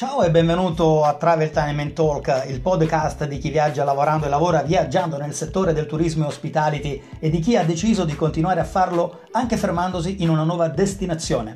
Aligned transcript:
Ciao 0.00 0.22
e 0.22 0.30
benvenuto 0.30 1.04
a 1.04 1.12
Travel 1.12 1.50
Time 1.50 1.82
and 1.82 1.92
Talk, 1.92 2.46
il 2.48 2.62
podcast 2.62 3.26
di 3.26 3.36
chi 3.36 3.50
viaggia 3.50 3.84
lavorando 3.84 4.24
e 4.24 4.30
lavora 4.30 4.62
viaggiando 4.62 5.18
nel 5.18 5.34
settore 5.34 5.74
del 5.74 5.84
turismo 5.84 6.24
e 6.24 6.28
hospitality 6.28 7.02
e 7.18 7.28
di 7.28 7.38
chi 7.38 7.54
ha 7.54 7.64
deciso 7.64 8.06
di 8.06 8.16
continuare 8.16 8.60
a 8.60 8.64
farlo 8.64 9.24
anche 9.32 9.58
fermandosi 9.58 10.22
in 10.22 10.30
una 10.30 10.44
nuova 10.44 10.68
destinazione. 10.68 11.52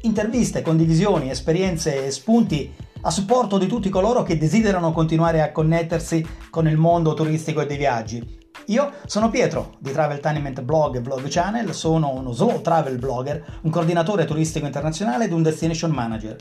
Interviste, 0.00 0.60
condivisioni, 0.60 1.30
esperienze 1.30 2.04
e 2.04 2.10
spunti 2.10 2.74
a 3.02 3.12
supporto 3.12 3.58
di 3.58 3.68
tutti 3.68 3.90
coloro 3.90 4.24
che 4.24 4.36
desiderano 4.36 4.90
continuare 4.90 5.40
a 5.40 5.52
connettersi 5.52 6.26
con 6.50 6.66
il 6.66 6.76
mondo 6.76 7.14
turistico 7.14 7.60
e 7.60 7.66
dei 7.66 7.76
viaggi. 7.76 8.40
Io 8.66 8.90
sono 9.06 9.30
Pietro 9.30 9.76
di 9.78 9.92
Travel 9.92 10.18
Tenement 10.18 10.62
Blog 10.62 10.96
e 10.96 11.00
Blog 11.00 11.28
Channel, 11.28 11.72
sono 11.72 12.12
uno 12.12 12.32
slow 12.32 12.60
travel 12.60 12.98
blogger, 12.98 13.60
un 13.62 13.70
coordinatore 13.70 14.24
turistico 14.24 14.66
internazionale 14.66 15.26
ed 15.26 15.32
un 15.32 15.44
destination 15.44 15.92
manager. 15.92 16.36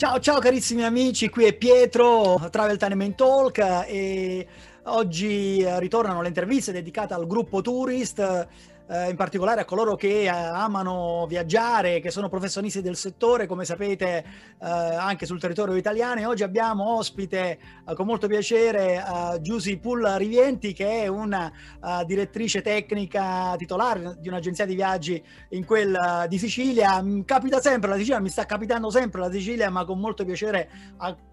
Ciao 0.00 0.18
ciao 0.18 0.38
carissimi 0.38 0.82
amici, 0.82 1.28
qui 1.28 1.44
è 1.44 1.52
Pietro, 1.52 2.48
Travel 2.50 2.78
Time 2.78 3.14
Talk 3.14 3.58
e 3.86 4.46
oggi 4.84 5.62
ritornano 5.78 6.22
le 6.22 6.28
interviste 6.28 6.72
dedicate 6.72 7.12
al 7.12 7.26
gruppo 7.26 7.60
Tourist 7.60 8.48
eh, 8.90 9.08
in 9.08 9.16
particolare 9.16 9.60
a 9.60 9.64
coloro 9.64 9.94
che 9.94 10.22
eh, 10.22 10.28
amano 10.28 11.26
viaggiare, 11.28 12.00
che 12.00 12.10
sono 12.10 12.28
professionisti 12.28 12.82
del 12.82 12.96
settore, 12.96 13.46
come 13.46 13.64
sapete 13.64 14.24
eh, 14.60 14.66
anche 14.66 15.26
sul 15.26 15.38
territorio 15.38 15.76
italiano. 15.76 16.20
E 16.20 16.26
oggi 16.26 16.42
abbiamo 16.42 16.96
ospite 16.96 17.58
eh, 17.88 17.94
con 17.94 18.06
molto 18.06 18.26
piacere 18.26 18.96
eh, 18.96 19.40
Giusy 19.40 19.78
Pull 19.78 20.16
Rivienti, 20.16 20.72
che 20.72 21.02
è 21.02 21.06
una 21.06 21.52
uh, 21.80 22.04
direttrice 22.04 22.62
tecnica 22.62 23.54
titolare 23.56 24.16
di 24.18 24.28
un'agenzia 24.28 24.64
di 24.64 24.74
viaggi 24.74 25.22
in 25.50 25.64
quel 25.64 26.26
di 26.28 26.38
Sicilia. 26.38 27.02
Capita 27.24 27.60
sempre 27.60 27.90
la 27.90 27.96
Sicilia, 27.96 28.20
mi 28.20 28.28
sta 28.28 28.46
capitando 28.46 28.90
sempre 28.90 29.20
la 29.20 29.30
Sicilia, 29.30 29.70
ma 29.70 29.84
con 29.84 29.98
molto 29.98 30.24
piacere 30.24 30.68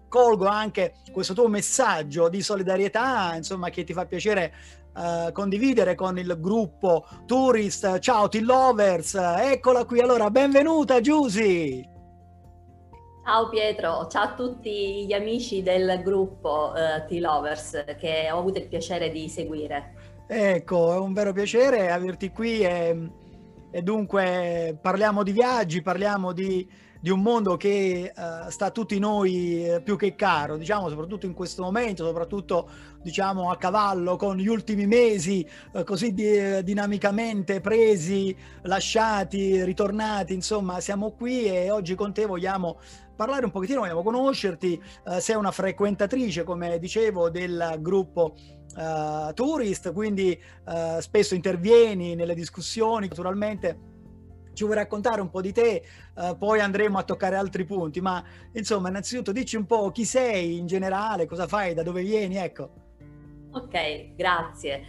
accolgo 0.08 0.46
anche 0.46 0.94
questo 1.12 1.34
tuo 1.34 1.48
messaggio 1.48 2.30
di 2.30 2.40
solidarietà, 2.40 3.34
insomma, 3.36 3.68
che 3.68 3.84
ti 3.84 3.92
fa 3.92 4.06
piacere 4.06 4.54
uh, 4.94 5.30
condividere 5.32 5.94
con 5.94 6.18
il 6.18 6.34
gruppo 6.40 7.06
Tourist. 7.26 7.98
Ciao 7.98 8.26
T-Lovers, 8.28 9.14
eccola 9.14 9.84
qui. 9.84 10.00
Allora, 10.00 10.30
benvenuta 10.30 11.00
Giusy. 11.00 11.96
Ciao 13.22 13.50
Pietro, 13.50 14.06
ciao 14.06 14.22
a 14.22 14.34
tutti 14.34 15.04
gli 15.04 15.12
amici 15.12 15.62
del 15.62 16.00
gruppo 16.02 16.72
uh, 16.74 17.06
T-Lovers 17.06 17.84
che 17.98 18.30
ho 18.32 18.38
avuto 18.38 18.58
il 18.58 18.68
piacere 18.68 19.10
di 19.10 19.28
seguire. 19.28 19.92
Ecco, 20.26 20.94
è 20.94 20.98
un 20.98 21.12
vero 21.12 21.32
piacere 21.32 21.90
averti 21.90 22.30
qui 22.30 22.60
e, 22.60 23.10
e 23.70 23.82
dunque 23.82 24.78
parliamo 24.80 25.22
di 25.22 25.32
viaggi, 25.32 25.82
parliamo 25.82 26.32
di 26.32 26.66
di 27.00 27.10
un 27.10 27.20
mondo 27.20 27.56
che 27.56 28.12
uh, 28.14 28.50
sta 28.50 28.66
a 28.66 28.70
tutti 28.70 28.98
noi 28.98 29.64
eh, 29.64 29.80
più 29.80 29.96
che 29.96 30.14
caro, 30.14 30.56
diciamo, 30.56 30.88
soprattutto 30.88 31.26
in 31.26 31.32
questo 31.32 31.62
momento, 31.62 32.04
soprattutto 32.04 32.68
diciamo 33.00 33.50
a 33.50 33.56
cavallo 33.56 34.16
con 34.16 34.36
gli 34.36 34.48
ultimi 34.48 34.86
mesi 34.86 35.46
uh, 35.72 35.84
così 35.84 36.12
di, 36.12 36.62
dinamicamente 36.64 37.60
presi, 37.60 38.36
lasciati, 38.62 39.62
ritornati, 39.62 40.34
insomma, 40.34 40.80
siamo 40.80 41.12
qui 41.12 41.44
e 41.44 41.70
oggi 41.70 41.94
con 41.94 42.12
te 42.12 42.26
vogliamo 42.26 42.80
parlare 43.14 43.44
un 43.44 43.50
pochettino, 43.50 43.80
vogliamo 43.80 44.02
conoscerti, 44.02 44.80
uh, 45.04 45.18
sei 45.20 45.36
una 45.36 45.52
frequentatrice, 45.52 46.42
come 46.42 46.78
dicevo, 46.80 47.30
del 47.30 47.76
gruppo 47.78 48.34
uh, 48.76 49.32
Tourist, 49.34 49.92
quindi 49.92 50.38
spesso 50.98 51.34
intervieni 51.34 52.14
nelle 52.14 52.34
discussioni, 52.34 53.08
naturalmente 53.08 53.96
ci 54.58 54.64
vuoi 54.64 54.74
raccontare 54.74 55.20
un 55.20 55.30
po' 55.30 55.40
di 55.40 55.52
te, 55.52 55.84
uh, 56.16 56.36
poi 56.36 56.58
andremo 56.58 56.98
a 56.98 57.04
toccare 57.04 57.36
altri 57.36 57.64
punti, 57.64 58.00
ma 58.00 58.22
insomma 58.52 58.88
innanzitutto 58.88 59.30
dici 59.30 59.54
un 59.54 59.66
po' 59.66 59.92
chi 59.92 60.04
sei 60.04 60.58
in 60.58 60.66
generale, 60.66 61.26
cosa 61.26 61.46
fai, 61.46 61.74
da 61.74 61.84
dove 61.84 62.02
vieni, 62.02 62.36
ecco. 62.36 62.70
Ok, 63.52 64.16
grazie. 64.16 64.82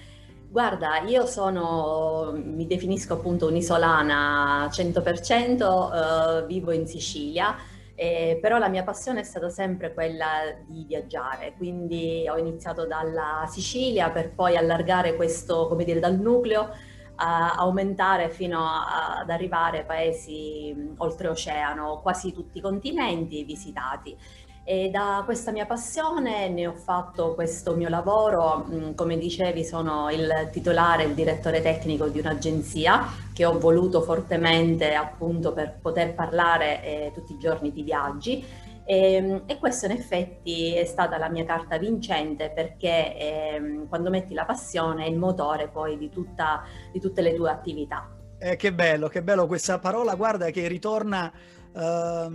Guarda, 0.50 1.02
io 1.02 1.28
sono, 1.28 2.34
mi 2.34 2.66
definisco 2.66 3.13
appunto 3.13 3.46
un'isolana 3.47 4.68
100%, 4.72 6.41
uh, 6.41 6.46
vivo 6.47 6.72
in 6.72 6.88
Sicilia, 6.88 7.56
eh, 7.94 8.40
però 8.41 8.57
la 8.57 8.69
mia 8.69 8.81
passione 8.81 9.19
è 9.19 9.24
stata 9.24 9.50
sempre 9.50 9.94
quella 9.94 10.57
di 10.66 10.84
viaggiare, 10.88 11.53
quindi 11.56 12.25
ho 12.28 12.38
iniziato 12.38 12.88
dalla 12.88 13.46
Sicilia 13.47 14.09
per 14.09 14.31
poi 14.34 14.57
allargare 14.57 15.16
questo, 15.16 15.68
come 15.68 15.84
dire, 15.84 16.00
dal 16.00 16.19
nucleo 16.19 16.72
aumentare 17.19 18.30
fino 18.30 18.59
a, 18.59 19.19
ad 19.19 19.30
arrivare 19.30 19.80
ai 19.80 19.85
paesi 19.85 20.94
oltreoceano, 20.97 22.00
quasi 22.02 22.31
tutti 22.34 22.57
i 22.57 22.62
continenti 22.62 23.44
visitati. 23.44 24.18
E 24.63 24.90
da 24.91 25.24
questa 25.25 25.52
mia 25.52 25.66
passione 25.66 26.47
ne 26.50 26.68
ho 26.68 26.74
fatto 26.74 27.34
questo 27.34 27.74
mio 27.74 27.90
lavoro, 27.90 28.68
come 28.94 29.18
dicevi 29.18 29.63
sono 29.66 30.12
il 30.12 30.50
titolare, 30.52 31.06
il 31.06 31.16
direttore 31.16 31.62
tecnico 31.62 32.07
di 32.07 32.19
un'agenzia 32.19 33.03
che 33.34 33.46
ho 33.46 33.57
voluto 33.57 34.01
fortemente 34.01 34.94
appunto 34.94 35.53
per 35.53 35.80
poter 35.81 36.13
parlare 36.13 36.84
eh, 36.84 37.12
tutti 37.16 37.34
i 37.34 37.40
giorni 37.40 37.72
di 37.72 37.81
viaggi 37.81 38.46
e, 38.89 39.13
ehm, 39.13 39.44
e 39.45 39.59
questo 39.59 39.85
in 39.85 39.91
effetti 39.91 40.73
è 40.73 40.83
stata 40.83 41.19
la 41.19 41.29
mia 41.29 41.45
carta 41.45 41.77
vincente 41.77 42.50
perché 42.50 43.16
eh, 43.16 43.85
quando 43.88 44.09
metti 44.09 44.33
la 44.33 44.45
passione 44.45 45.05
è 45.05 45.07
il 45.07 45.17
motore 45.17 45.67
poi 45.67 45.95
di, 46.00 46.09
tutta, 46.09 46.63
di 46.91 47.00
tutte 47.00 47.22
le 47.22 47.35
tue 47.35 47.51
attività. 47.51 48.09
Eh, 48.39 48.55
che 48.55 48.73
bello, 48.73 49.07
che 49.07 49.22
bello 49.22 49.45
questa 49.45 49.77
parola, 49.77 50.16
guarda 50.16 50.50
che 50.50 50.67
ritorna 50.67 51.31
uh, 51.73 52.31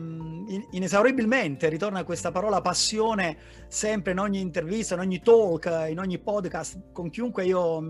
inesauribilmente, 0.71 1.69
ritorna 1.69 2.05
questa 2.05 2.31
parola 2.31 2.61
passione 2.61 3.37
sempre 3.67 4.13
in 4.13 4.19
ogni 4.19 4.39
intervista, 4.39 4.95
in 4.95 5.01
ogni 5.01 5.23
talk, 5.23 5.87
in 5.89 5.99
ogni 5.99 6.19
podcast, 6.19 6.93
con 6.93 7.11
chiunque 7.11 7.47
io 7.47 7.83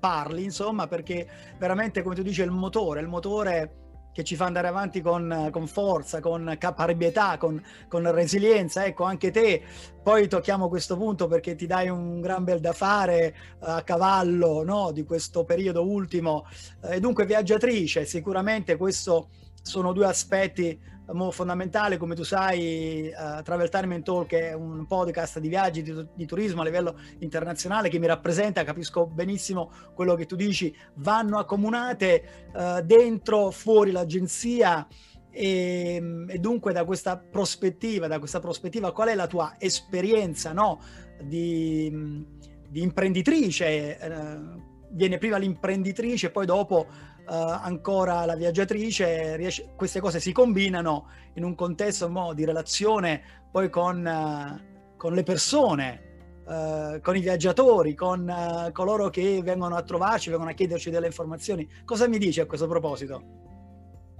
parli, 0.00 0.42
insomma, 0.42 0.88
perché 0.88 1.28
veramente 1.58 2.02
come 2.02 2.14
tu 2.14 2.22
dici 2.22 2.40
è 2.40 2.44
il 2.44 2.50
motore, 2.50 3.00
il 3.00 3.06
motore 3.06 3.87
che 4.18 4.24
ci 4.24 4.34
fa 4.34 4.46
andare 4.46 4.66
avanti 4.66 5.00
con, 5.00 5.48
con 5.52 5.68
forza, 5.68 6.18
con 6.18 6.56
caparbietà, 6.58 7.36
con, 7.38 7.62
con, 7.86 8.10
resilienza. 8.10 8.84
Ecco, 8.84 9.04
anche 9.04 9.30
te, 9.30 9.62
poi 10.02 10.26
tocchiamo 10.26 10.68
questo 10.68 10.96
punto 10.96 11.28
perché 11.28 11.54
ti 11.54 11.66
dai 11.66 11.88
un 11.88 12.20
gran 12.20 12.42
bel 12.42 12.58
da 12.58 12.72
fare 12.72 13.32
a 13.60 13.82
cavallo 13.82 14.64
no, 14.64 14.90
di 14.90 15.04
questo 15.04 15.44
periodo 15.44 15.88
ultimo. 15.88 16.48
Eh, 16.82 16.96
e 16.96 17.00
dunque 17.00 17.26
viaggiatrice, 17.26 18.06
sicuramente 18.06 18.76
questo 18.76 19.28
sono 19.62 19.92
due 19.92 20.06
aspetti 20.06 20.76
fondamentale, 21.30 21.96
come 21.96 22.14
tu 22.14 22.22
sai, 22.22 23.10
uh, 23.10 23.42
Travel 23.42 23.68
Time 23.70 23.94
and 23.94 24.04
Talk 24.04 24.34
è 24.34 24.52
un 24.52 24.86
podcast 24.86 25.38
di 25.38 25.48
viaggi, 25.48 25.82
di, 25.82 26.06
di, 26.14 26.26
turismo 26.26 26.60
a 26.60 26.64
livello 26.64 26.98
internazionale 27.20 27.88
che 27.88 27.98
mi 27.98 28.06
rappresenta, 28.06 28.62
capisco 28.62 29.06
benissimo 29.06 29.70
quello 29.94 30.14
che 30.14 30.26
tu 30.26 30.36
dici, 30.36 30.74
vanno 30.96 31.38
accomunate 31.38 32.50
uh, 32.52 32.82
dentro, 32.82 33.50
fuori 33.50 33.90
l'agenzia 33.90 34.86
e, 35.30 36.26
e, 36.28 36.38
dunque 36.38 36.72
da 36.72 36.84
questa 36.84 37.16
prospettiva, 37.16 38.06
da 38.06 38.18
questa 38.18 38.40
prospettiva 38.40 38.92
qual 38.92 39.08
è 39.08 39.14
la 39.14 39.26
tua 39.26 39.54
esperienza 39.58 40.52
no? 40.52 40.80
di, 41.22 42.24
di 42.68 42.82
imprenditrice? 42.82 43.98
Uh, 44.00 44.66
viene 44.90 45.18
prima 45.18 45.38
l'imprenditrice, 45.38 46.30
poi 46.30 46.46
dopo 46.46 46.86
ancora 47.32 48.24
la 48.24 48.36
viaggiatrice, 48.36 49.36
riesce, 49.36 49.70
queste 49.76 50.00
cose 50.00 50.20
si 50.20 50.32
combinano 50.32 51.08
in 51.34 51.44
un 51.44 51.54
contesto 51.54 52.08
mo, 52.08 52.32
di 52.32 52.44
relazione 52.44 53.22
poi 53.50 53.70
con, 53.70 54.04
uh, 54.04 54.96
con 54.96 55.14
le 55.14 55.22
persone, 55.22 56.42
uh, 56.46 57.00
con 57.00 57.16
i 57.16 57.20
viaggiatori, 57.20 57.94
con 57.94 58.70
coloro 58.72 59.08
che 59.08 59.40
vengono 59.42 59.76
a 59.76 59.82
trovarci, 59.82 60.30
vengono 60.30 60.50
a 60.50 60.54
chiederci 60.54 60.90
delle 60.90 61.06
informazioni. 61.06 61.68
Cosa 61.84 62.08
mi 62.08 62.18
dici 62.18 62.40
a 62.40 62.46
questo 62.46 62.66
proposito? 62.66 63.47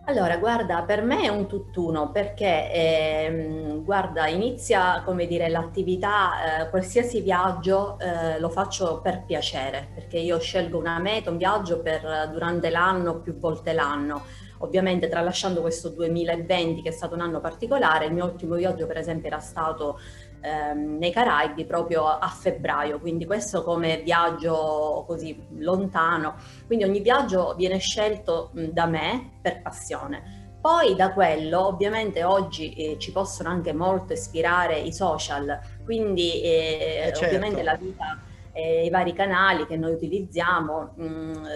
Allora, 0.08 0.38
guarda, 0.38 0.84
per 0.84 1.02
me 1.02 1.24
è 1.24 1.28
un 1.28 1.46
tutt'uno 1.46 2.10
perché, 2.10 2.72
ehm, 2.72 3.84
guarda, 3.84 4.26
inizia, 4.26 5.02
come 5.04 5.26
dire, 5.26 5.50
l'attività, 5.50 6.62
eh, 6.62 6.70
qualsiasi 6.70 7.20
viaggio 7.20 7.98
eh, 7.98 8.38
lo 8.38 8.48
faccio 8.48 9.00
per 9.02 9.24
piacere, 9.26 9.88
perché 9.92 10.16
io 10.16 10.38
scelgo 10.38 10.78
una 10.78 10.98
meta, 10.98 11.28
un 11.30 11.36
viaggio 11.36 11.82
per 11.82 12.30
durante 12.32 12.70
l'anno, 12.70 13.20
più 13.20 13.36
volte 13.38 13.74
l'anno. 13.74 14.22
Ovviamente 14.60 15.08
tralasciando 15.08 15.60
questo 15.60 15.90
2020 15.90 16.80
che 16.80 16.88
è 16.88 16.92
stato 16.92 17.14
un 17.14 17.20
anno 17.20 17.40
particolare, 17.40 18.06
il 18.06 18.12
mio 18.14 18.24
ultimo 18.24 18.54
viaggio 18.54 18.86
per 18.86 18.96
esempio 18.96 19.28
era 19.28 19.40
stato 19.40 19.98
ehm, 20.40 20.98
nei 20.98 21.10
Caraibi 21.10 21.64
proprio 21.64 22.06
a 22.06 22.28
febbraio, 22.28 22.98
quindi 23.00 23.26
questo 23.26 23.62
come 23.62 24.02
viaggio 24.02 25.04
così 25.06 25.46
lontano, 25.58 26.36
quindi 26.66 26.84
ogni 26.84 27.00
viaggio 27.00 27.54
viene 27.56 27.78
scelto 27.78 28.50
da 28.52 28.86
me 28.86 29.38
per 29.40 29.62
passione. 29.62 30.56
Poi 30.60 30.96
da 30.96 31.12
quello 31.12 31.66
ovviamente 31.66 32.24
oggi 32.24 32.72
eh, 32.74 32.98
ci 32.98 33.12
possono 33.12 33.48
anche 33.48 33.72
molto 33.72 34.12
ispirare 34.12 34.78
i 34.78 34.92
social, 34.92 35.58
quindi 35.84 36.42
eh, 36.42 37.04
eh 37.06 37.12
certo. 37.14 37.24
ovviamente 37.26 37.62
la 37.62 37.76
vita 37.76 38.18
e 38.52 38.84
i 38.84 38.90
vari 38.90 39.12
canali 39.12 39.66
che 39.66 39.76
noi 39.76 39.92
utilizziamo, 39.92 40.94
mh, 40.96 41.46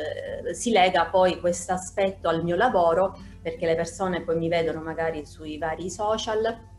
eh, 0.47 0.55
si 0.55 0.71
lega 0.71 1.07
poi 1.07 1.41
questo 1.41 1.73
aspetto 1.73 2.29
al 2.29 2.45
mio 2.45 2.55
lavoro 2.55 3.19
perché 3.43 3.67
le 3.67 3.75
persone 3.75 4.23
poi 4.23 4.37
mi 4.37 4.49
vedono 4.49 4.81
magari 4.81 5.27
sui 5.27 5.59
vari 5.59 5.91
social 5.91 6.71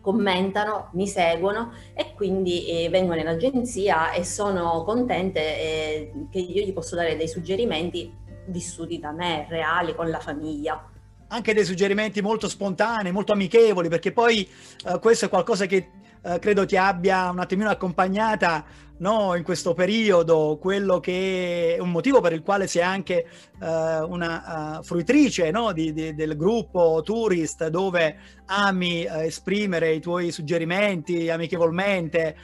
commentano, 0.00 0.90
mi 0.92 1.06
seguono 1.06 1.72
e 1.94 2.14
quindi 2.14 2.66
eh, 2.66 2.88
vengono 2.88 3.20
in 3.20 3.28
agenzia 3.28 4.12
e 4.12 4.24
sono 4.24 4.82
contente 4.84 5.40
eh, 5.40 6.12
che 6.30 6.38
io 6.38 6.64
gli 6.64 6.72
posso 6.72 6.96
dare 6.96 7.16
dei 7.16 7.28
suggerimenti 7.28 8.12
vissuti 8.46 8.98
da 8.98 9.12
me, 9.12 9.46
reali, 9.48 9.94
con 9.94 10.10
la 10.10 10.20
famiglia. 10.20 10.84
Anche 11.28 11.54
dei 11.54 11.64
suggerimenti 11.64 12.20
molto 12.22 12.48
spontanei, 12.48 13.12
molto 13.12 13.32
amichevoli, 13.32 13.88
perché 13.88 14.10
poi 14.12 14.48
eh, 14.86 14.98
questo 14.98 15.26
è 15.26 15.28
qualcosa 15.28 15.66
che 15.66 15.90
eh, 16.22 16.38
credo 16.38 16.66
ti 16.66 16.76
abbia 16.76 17.30
un 17.30 17.38
attimino 17.38 17.70
accompagnata 17.70 18.64
no, 19.00 19.34
in 19.34 19.42
questo 19.42 19.72
periodo, 19.72 20.58
quello 20.60 21.00
che 21.00 21.76
è 21.76 21.80
un 21.80 21.90
motivo 21.90 22.20
per 22.20 22.32
il 22.32 22.42
quale 22.42 22.66
sei 22.66 22.82
anche 22.82 23.26
uh, 23.58 23.64
una 23.64 24.78
uh, 24.78 24.82
fruitrice 24.82 25.50
no, 25.50 25.72
di, 25.72 25.92
di, 25.92 26.14
del 26.14 26.36
gruppo 26.36 27.00
Tourist, 27.02 27.68
dove 27.68 28.18
ami 28.46 29.06
uh, 29.08 29.20
esprimere 29.20 29.94
i 29.94 30.00
tuoi 30.00 30.30
suggerimenti 30.30 31.30
amichevolmente. 31.30 32.36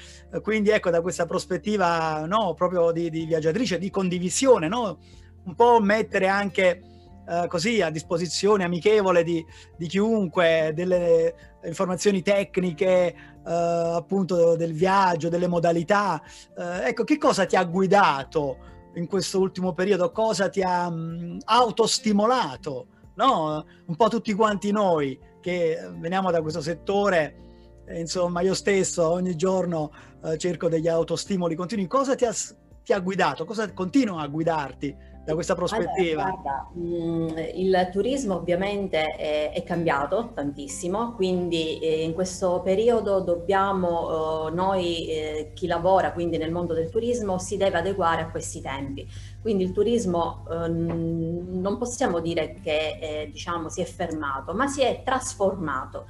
quindi 0.43 0.70
ecco, 0.70 0.90
da 0.90 1.02
questa 1.02 1.26
prospettiva 1.26 2.25
no, 2.26 2.55
proprio 2.55 2.90
di, 2.90 3.11
di 3.11 3.26
viaggiatrice, 3.26 3.79
di 3.79 3.90
condivisione, 3.90 4.69
un 4.69 5.55
po' 5.55 5.81
mettere 5.81 6.26
anche 6.26 6.81
eh, 7.28 7.46
così 7.49 7.82
a 7.82 7.90
disposizione 7.90 8.64
amichevole 8.64 9.25
di, 9.25 9.44
di, 9.76 9.87
chiunque 9.88 10.73
delle 10.75 11.34
informazioni 11.64 12.23
tecniche 12.23 13.06
eh, 13.06 13.14
appunto 13.44 14.56
del 14.56 14.73
viaggio, 14.73 15.28
delle 15.28 15.49
modalità. 15.49 16.23
Eh, 16.56 16.88
ecco, 16.88 17.05
che 17.05 17.19
cosa 17.19 17.44
ti 17.46 17.56
ha 17.56 17.64
guidato 17.64 18.58
in 18.94 19.06
questo 19.06 19.40
ultimo 19.40 19.73
periodo? 19.73 20.12
Cosa 20.12 20.49
ti 20.49 20.62
ha 20.62 20.88
mh, 20.88 21.38
autostimolato? 21.44 22.87
No? 23.14 23.64
Un 23.87 23.96
po' 23.96 24.08
tutti 24.08 24.32
quanti 24.34 24.70
noi 24.70 25.19
che 25.40 25.79
veniamo 25.99 26.31
da 26.31 26.43
questo 26.43 26.61
settore 26.61 27.40
insomma 27.88 28.40
io 28.40 28.52
stesso 28.52 29.08
ogni 29.08 29.37
giorno 29.37 29.93
eh, 30.25 30.37
cerco 30.38 30.69
degli 30.69 30.88
autostimoli 30.88 31.55
continui 31.55 31.87
cosa 31.87 32.17
ti 32.17 32.25
ha, 32.25 32.34
ti 32.82 32.93
ha 32.93 32.99
guidato 32.99 33.44
cosa 33.44 33.72
continua 33.72 34.22
a 34.22 34.26
guidarti 34.26 34.96
da 35.26 35.34
questa 35.34 35.56
prospettiva? 35.56 36.23
Allora, 36.23 36.40
guarda, 36.40 36.70
mm, 36.78 37.28
il 37.55 37.88
turismo 37.90 38.37
ovviamente 38.37 39.02
è, 39.17 39.50
è 39.52 39.64
cambiato 39.64 40.31
tantissimo, 40.32 41.14
quindi 41.14 41.81
eh, 41.81 42.05
in 42.05 42.14
questo 42.14 42.61
periodo 42.62 43.19
dobbiamo, 43.19 44.46
eh, 44.46 44.50
noi 44.52 45.08
eh, 45.08 45.50
chi 45.52 45.67
lavora 45.67 46.12
quindi 46.12 46.38
nel 46.38 46.52
mondo 46.52 46.75
del 46.75 46.90
turismo 46.90 47.38
si 47.38 47.56
deve 47.56 47.78
adeguare 47.78 48.23
a 48.23 48.31
questi 48.31 48.61
tempi. 48.61 49.05
Quindi 49.43 49.64
il 49.64 49.73
turismo 49.73 50.46
ehm, 50.49 51.61
non 51.61 51.76
possiamo 51.76 52.20
dire 52.20 52.61
che 52.62 53.29
diciamo, 53.31 53.69
si 53.69 53.81
è 53.81 53.84
fermato, 53.84 54.55
ma 54.55 54.69
si 54.69 54.82
è 54.82 55.02
trasformato. 55.05 56.06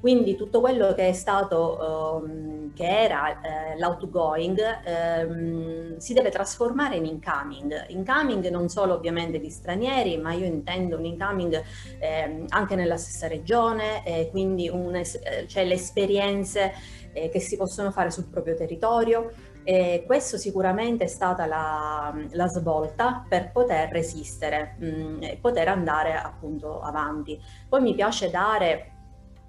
Quindi 0.00 0.36
tutto 0.36 0.60
quello 0.60 0.94
che 0.94 1.08
è 1.08 1.12
stato, 1.12 2.20
um, 2.22 2.72
che 2.72 2.86
era 2.86 3.40
eh, 3.40 3.78
l'outgoing, 3.78 4.60
ehm, 4.84 5.96
si 5.96 6.12
deve 6.12 6.30
trasformare 6.30 6.96
in 6.96 7.04
incoming. 7.04 7.86
Incoming 7.88 8.48
non 8.48 8.68
solo 8.68 8.94
ovviamente 8.94 9.40
di 9.40 9.50
stranieri, 9.50 10.16
ma 10.18 10.32
io 10.32 10.44
intendo 10.46 10.96
un 10.98 11.04
incoming 11.04 11.60
eh, 11.98 12.44
anche 12.48 12.76
nella 12.76 12.96
stessa 12.96 13.26
regione, 13.26 14.06
eh, 14.06 14.28
quindi 14.30 14.68
un, 14.68 15.02
cioè 15.46 15.64
le 15.64 15.74
esperienze 15.74 16.72
eh, 17.12 17.28
che 17.28 17.40
si 17.40 17.56
possono 17.56 17.90
fare 17.90 18.10
sul 18.10 18.28
proprio 18.28 18.54
territorio. 18.54 19.32
E 19.64 20.04
questo 20.06 20.38
sicuramente 20.38 21.04
è 21.04 21.08
stata 21.08 21.44
la, 21.44 22.14
la 22.30 22.46
svolta 22.46 23.26
per 23.28 23.50
poter 23.52 23.90
resistere 23.90 24.76
mm, 24.82 25.22
e 25.22 25.38
poter 25.38 25.68
andare 25.68 26.14
appunto 26.14 26.80
avanti. 26.80 27.38
Poi 27.68 27.82
mi 27.82 27.94
piace 27.94 28.30
dare 28.30 28.92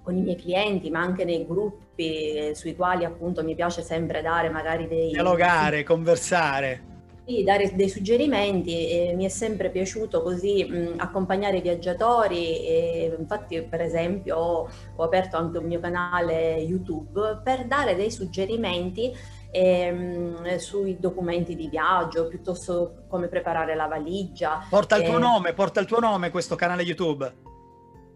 con 0.02 0.16
i 0.16 0.22
miei 0.22 0.36
clienti, 0.36 0.90
ma 0.90 1.00
anche 1.00 1.24
nei 1.24 1.46
gruppi 1.46 2.32
eh, 2.32 2.54
sui 2.54 2.74
quali 2.74 3.04
appunto 3.04 3.44
mi 3.44 3.54
piace 3.54 3.82
sempre 3.82 4.22
dare 4.22 4.48
magari 4.48 4.88
dei... 4.88 5.10
Dialogare, 5.10 5.82
conversare. 5.82 6.88
Sì, 7.26 7.44
dare 7.44 7.70
dei 7.76 7.88
suggerimenti 7.88 8.88
e 8.88 9.12
mi 9.14 9.24
è 9.24 9.28
sempre 9.28 9.70
piaciuto 9.70 10.20
così 10.20 10.64
mh, 10.64 10.94
accompagnare 10.96 11.58
i 11.58 11.60
viaggiatori 11.60 12.66
e 12.66 13.14
infatti 13.16 13.62
per 13.62 13.82
esempio 13.82 14.36
ho, 14.36 14.68
ho, 14.96 15.02
aperto 15.04 15.36
anche 15.36 15.58
un 15.58 15.66
mio 15.66 15.78
canale 15.78 16.56
YouTube 16.56 17.40
per 17.44 17.66
dare 17.66 17.94
dei 17.94 18.10
suggerimenti 18.10 19.14
ehm, 19.52 20.56
sui 20.56 20.96
documenti 20.98 21.54
di 21.54 21.68
viaggio, 21.68 22.26
piuttosto 22.26 23.04
come 23.06 23.28
preparare 23.28 23.76
la 23.76 23.86
valigia. 23.86 24.66
Porta 24.68 24.96
il 24.96 25.04
tuo 25.04 25.18
eh, 25.18 25.20
nome, 25.20 25.52
porta 25.52 25.78
il 25.78 25.86
tuo 25.86 26.00
nome 26.00 26.30
questo 26.30 26.56
canale 26.56 26.82
YouTube 26.82 27.49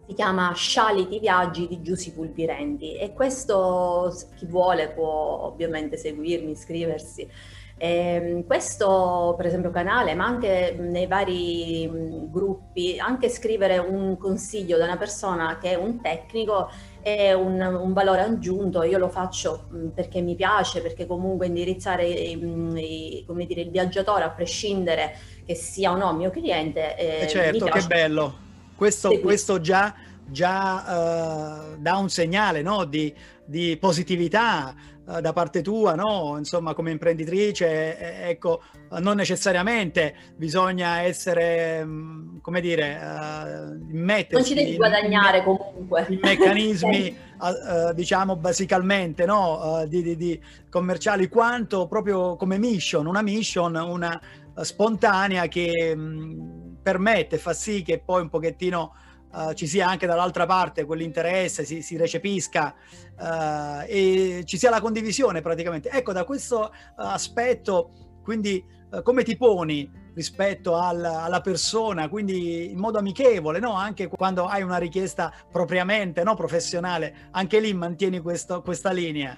si 0.07 0.15
chiama 0.15 0.53
Scialiti 0.55 1.19
Viaggi 1.19 1.67
di 1.67 1.81
Giussi 1.81 2.13
Pulvirenti 2.13 2.97
e 2.97 3.13
questo 3.13 4.13
chi 4.37 4.47
vuole 4.47 4.91
può 4.91 5.45
ovviamente 5.45 5.97
seguirmi, 5.97 6.51
iscriversi. 6.51 7.29
Eh, 7.77 8.45
questo 8.47 9.35
per 9.37 9.47
esempio 9.47 9.71
canale, 9.71 10.15
ma 10.15 10.27
anche 10.27 10.77
nei 10.79 11.09
vari 11.09 11.89
mh, 11.89 12.31
gruppi, 12.31 12.99
anche 13.01 13.29
scrivere 13.29 13.79
un 13.79 14.17
consiglio 14.17 14.79
da 14.79 14.85
una 14.85 14.97
persona 14.97 15.59
che 15.59 15.73
è 15.73 15.75
un 15.75 16.01
tecnico 16.01 16.71
è 17.01 17.33
un, 17.33 17.61
un 17.61 17.93
valore 17.93 18.21
aggiunto, 18.21 18.85
io 18.85 18.97
lo 18.99 19.09
faccio 19.09 19.67
mh, 19.71 19.89
perché 19.89 20.21
mi 20.21 20.37
piace, 20.37 20.83
perché 20.83 21.07
comunque 21.07 21.47
indirizzare 21.47 22.05
mh, 22.37 22.77
i, 22.77 23.27
dire, 23.47 23.63
il 23.63 23.71
viaggiatore 23.71 24.23
a 24.23 24.31
prescindere 24.31 25.17
che 25.45 25.55
sia 25.55 25.91
o 25.91 25.97
no 25.97 26.13
mio 26.13 26.31
cliente. 26.31 26.97
Eh, 26.97 27.23
eh 27.25 27.29
certo, 27.29 27.65
che 27.65 27.83
bello 27.87 28.44
questo, 28.77 29.19
questo 29.21 29.61
già, 29.61 29.95
già 30.27 31.73
uh, 31.73 31.77
dà 31.79 31.97
un 31.97 32.09
segnale 32.09 32.63
no? 32.63 32.85
di, 32.85 33.13
di, 33.45 33.77
positività 33.79 34.75
uh, 35.05 35.21
da 35.21 35.33
parte 35.33 35.63
tua, 35.63 35.95
no? 35.95 36.35
insomma 36.39 36.75
come 36.75 36.91
imprenditrice, 36.91 37.99
eh, 37.99 38.31
ecco, 38.31 38.63
non 38.99 39.17
necessariamente 39.17 40.15
bisogna 40.37 41.03
essere, 41.03 41.85
mh, 41.85 42.41
come 42.41 42.61
dire, 42.61 42.99
uh, 43.01 43.87
mettersi... 43.91 44.35
Non 44.35 44.45
ci 44.45 44.55
devi 44.55 44.77
guadagnare 44.77 45.39
in, 45.39 45.45
comunque. 45.45 46.07
In 46.09 46.19
meccanismi, 46.23 47.17
uh, 47.39 47.93
diciamo, 47.95 48.37
basicalmente, 48.37 49.25
no? 49.25 49.85
Di, 49.87 50.03
di, 50.03 50.17
di, 50.17 50.41
commerciali, 50.69 51.29
quanto 51.29 51.87
proprio 51.87 52.37
come 52.37 52.59
mission, 52.59 53.07
una 53.07 53.23
mission, 53.23 53.75
una 53.77 54.21
spontanea 54.63 55.47
che... 55.47 55.95
Mh, 55.95 56.64
permette, 56.85 57.39
fa 57.39 57.55
sì 57.55 57.83
che 57.83 57.99
poi 57.99 58.21
un 58.21 58.29
pochettino 58.29 58.95
uh, 59.33 59.55
ci 59.55 59.67
sia 59.67 59.89
anche 59.89 60.07
dall'altra 60.07 60.45
parte 60.45 60.85
quell'interesse, 60.85 61.65
si, 61.65 61.81
si 61.81 61.97
recepisca 61.97 62.75
uh, 63.19 63.85
e 63.89 64.43
ci 64.45 64.59
sia 64.59 64.69
la 64.69 64.83
condivisione 64.83 65.41
praticamente. 65.41 65.89
Ecco, 65.89 66.13
da 66.13 66.25
questo 66.25 66.71
aspetto, 66.97 68.21
quindi 68.23 68.63
uh, 68.91 69.03
come 69.03 69.25
ti 69.25 69.37
poni 69.37 69.91
rispetto 70.15 70.77
al, 70.77 71.03
alla 71.03 71.41
persona, 71.41 72.09
quindi 72.09 72.71
in 72.71 72.79
modo 72.79 72.99
amichevole, 72.99 73.59
no? 73.59 73.73
anche 73.73 74.07
quando 74.07 74.45
hai 74.47 74.63
una 74.63 74.77
richiesta 74.77 75.33
propriamente 75.51 76.23
no? 76.23 76.35
professionale, 76.35 77.29
anche 77.33 77.59
lì 77.61 77.73
mantieni 77.73 78.21
questo, 78.21 78.61
questa 78.61 78.93
linea. 78.93 79.37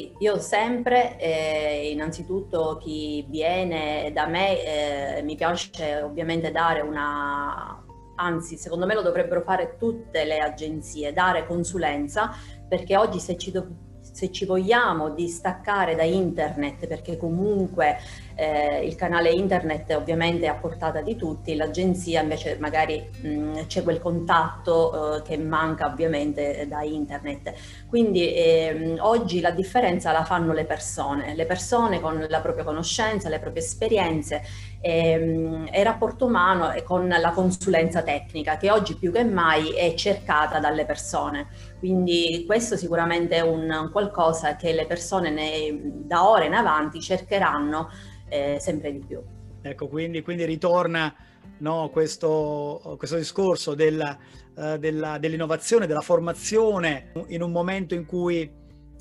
Sì, 0.00 0.14
io 0.20 0.38
sempre, 0.38 1.18
eh, 1.18 1.90
innanzitutto 1.90 2.78
chi 2.80 3.22
viene 3.28 4.10
da 4.14 4.26
me, 4.26 5.18
eh, 5.18 5.22
mi 5.22 5.36
piace 5.36 6.00
ovviamente 6.00 6.50
dare 6.50 6.80
una, 6.80 7.84
anzi 8.14 8.56
secondo 8.56 8.86
me 8.86 8.94
lo 8.94 9.02
dovrebbero 9.02 9.42
fare 9.42 9.76
tutte 9.78 10.24
le 10.24 10.38
agenzie, 10.38 11.12
dare 11.12 11.46
consulenza, 11.46 12.30
perché 12.66 12.96
oggi 12.96 13.18
se 13.18 13.36
ci, 13.36 13.50
do, 13.50 13.66
se 14.00 14.32
ci 14.32 14.46
vogliamo 14.46 15.10
distaccare 15.10 15.94
da 15.94 16.04
internet, 16.04 16.86
perché 16.86 17.18
comunque 17.18 17.98
eh, 18.40 18.86
il 18.86 18.94
canale 18.94 19.30
internet 19.30 19.90
ovviamente 19.90 20.46
è 20.46 20.48
a 20.48 20.54
portata 20.54 21.02
di 21.02 21.14
tutti, 21.14 21.54
l'agenzia 21.54 22.22
invece 22.22 22.56
magari 22.58 23.06
mh, 23.20 23.66
c'è 23.66 23.82
quel 23.82 24.00
contatto 24.00 25.16
eh, 25.16 25.22
che 25.22 25.36
manca 25.36 25.86
ovviamente 25.86 26.66
da 26.66 26.82
internet. 26.82 27.52
Quindi 27.86 28.32
eh, 28.32 28.96
oggi 29.00 29.40
la 29.40 29.50
differenza 29.50 30.10
la 30.12 30.24
fanno 30.24 30.54
le 30.54 30.64
persone, 30.64 31.34
le 31.34 31.44
persone 31.44 32.00
con 32.00 32.24
la 32.30 32.40
propria 32.40 32.64
conoscenza, 32.64 33.28
le 33.28 33.40
proprie 33.40 33.62
esperienze 33.62 34.42
e, 34.80 35.66
e 35.70 35.82
rapporto 35.82 36.24
umano 36.24 36.72
e 36.72 36.82
con 36.82 37.08
la 37.08 37.30
consulenza 37.32 38.02
tecnica 38.02 38.56
che 38.56 38.70
oggi 38.70 38.94
più 38.96 39.12
che 39.12 39.22
mai 39.22 39.72
è 39.72 39.92
cercata 39.92 40.58
dalle 40.58 40.86
persone. 40.86 41.48
Quindi 41.78 42.44
questo 42.46 42.78
sicuramente 42.78 43.36
è 43.36 43.40
un 43.40 43.90
qualcosa 43.92 44.56
che 44.56 44.72
le 44.72 44.86
persone 44.86 45.30
ne, 45.30 45.80
da 45.82 46.26
ora 46.26 46.44
in 46.44 46.54
avanti 46.54 47.00
cercheranno 47.00 47.90
eh, 48.30 48.56
sempre 48.58 48.92
di 48.92 49.04
più. 49.06 49.20
Ecco, 49.60 49.88
quindi, 49.88 50.22
quindi 50.22 50.46
ritorna 50.46 51.14
no, 51.58 51.90
questo, 51.90 52.96
questo, 52.96 53.16
discorso 53.16 53.74
della, 53.74 54.16
uh, 54.54 54.78
della, 54.78 55.18
dell'innovazione, 55.18 55.86
della 55.86 56.00
formazione 56.00 57.12
in 57.26 57.42
un 57.42 57.50
momento 57.52 57.94
in 57.94 58.06
cui 58.06 58.58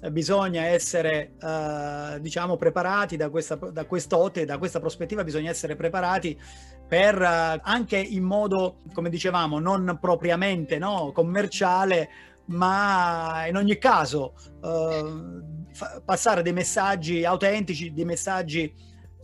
bisogna 0.09 0.63
essere 0.63 1.33
eh, 1.41 2.21
diciamo 2.21 2.55
preparati 2.55 3.17
da 3.17 3.29
questa 3.29 3.55
da 3.55 3.83
quest'ottica, 3.86 4.45
da 4.45 4.57
questa 4.57 4.79
prospettiva 4.79 5.25
bisogna 5.25 5.50
essere 5.50 5.75
preparati 5.75 6.39
per 6.88 7.21
eh, 7.21 7.59
anche 7.62 7.98
in 7.98 8.24
modo 8.24 8.77
come 8.93 9.09
dicevamo 9.09 9.59
non 9.59 9.98
propriamente 10.00 10.77
no, 10.77 11.12
commerciale 11.12 12.09
ma 12.45 13.45
in 13.48 13.57
ogni 13.57 13.77
caso 13.77 14.33
eh, 14.63 16.01
passare 16.05 16.41
dei 16.43 16.53
messaggi 16.53 17.25
autentici 17.25 17.91
dei 17.91 18.05
messaggi 18.05 18.74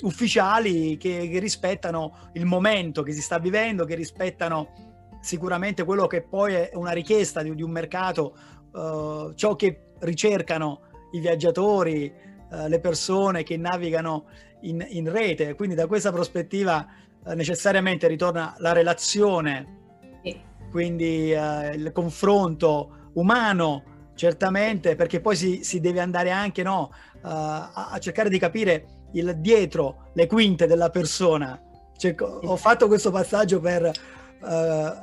ufficiali 0.01 0.97
che, 0.97 1.29
che 1.29 1.39
rispettano 1.39 2.29
il 2.33 2.45
momento 2.45 3.01
che 3.01 3.13
si 3.13 3.21
sta 3.21 3.39
vivendo 3.39 3.85
che 3.85 3.95
rispettano 3.95 4.93
sicuramente 5.25 5.83
quello 5.83 6.05
che 6.05 6.21
poi 6.21 6.53
è 6.53 6.71
una 6.75 6.91
richiesta 6.91 7.41
di, 7.41 7.55
di 7.55 7.63
un 7.63 7.71
mercato 7.71 8.35
uh, 8.73 9.33
ciò 9.33 9.55
che 9.55 9.93
ricercano 9.99 10.81
i 11.13 11.19
viaggiatori, 11.19 12.13
uh, 12.51 12.67
le 12.67 12.79
persone 12.79 13.41
che 13.41 13.57
navigano 13.57 14.25
in, 14.61 14.85
in, 14.87 15.11
rete. 15.11 15.55
Quindi 15.55 15.73
da 15.73 15.87
questa 15.87 16.11
prospettiva 16.11 16.85
uh, 17.23 17.31
necessariamente 17.31 18.07
ritorna 18.07 18.53
la 18.59 18.71
relazione, 18.71 20.19
sì. 20.21 20.39
quindi 20.69 21.29
il 21.31 21.91
confronto 21.91 23.09
umano, 23.13 24.11
certamente, 24.13 24.95
perché 24.95 25.21
poi 25.21 25.35
si, 25.35 25.63
si 25.63 25.79
deve 25.79 26.01
andare 26.01 26.29
anche 26.29 26.61
no, 26.61 26.91
a, 27.21 27.71
a, 27.71 27.97
cercare 27.97 28.29
di 28.29 28.37
capire 28.37 28.85
il 29.11 29.35
dietro, 29.37 30.09
le 30.13 30.27
quinte 30.27 30.67
della 30.67 30.89
persona. 30.89 31.59
Cioè, 31.97 32.15
ho 32.19 32.55
fatto 32.57 32.87
questo 32.87 33.11
passaggio 33.11 33.59
per 33.59 33.83
uh, 33.85 33.91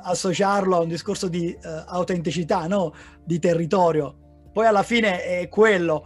associarlo 0.03 0.75
a 0.75 0.79
un 0.79 0.87
discorso 0.87 1.27
di 1.27 1.55
uh, 1.55 1.67
autenticità, 1.87 2.67
no? 2.67 2.93
di 3.23 3.39
territorio. 3.39 4.15
Poi 4.51 4.65
alla 4.65 4.83
fine 4.83 5.23
è 5.23 5.49
quello, 5.49 6.05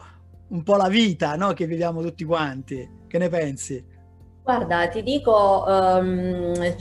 un 0.49 0.63
po' 0.63 0.75
la 0.75 0.87
vita 0.87 1.35
no? 1.35 1.53
che 1.53 1.65
viviamo 1.65 2.01
tutti 2.01 2.23
quanti. 2.23 3.05
Che 3.07 3.17
ne 3.17 3.29
pensi? 3.29 3.95
Guarda, 4.43 4.87
ti 4.87 5.03
dico, 5.03 5.65
um, 5.67 6.75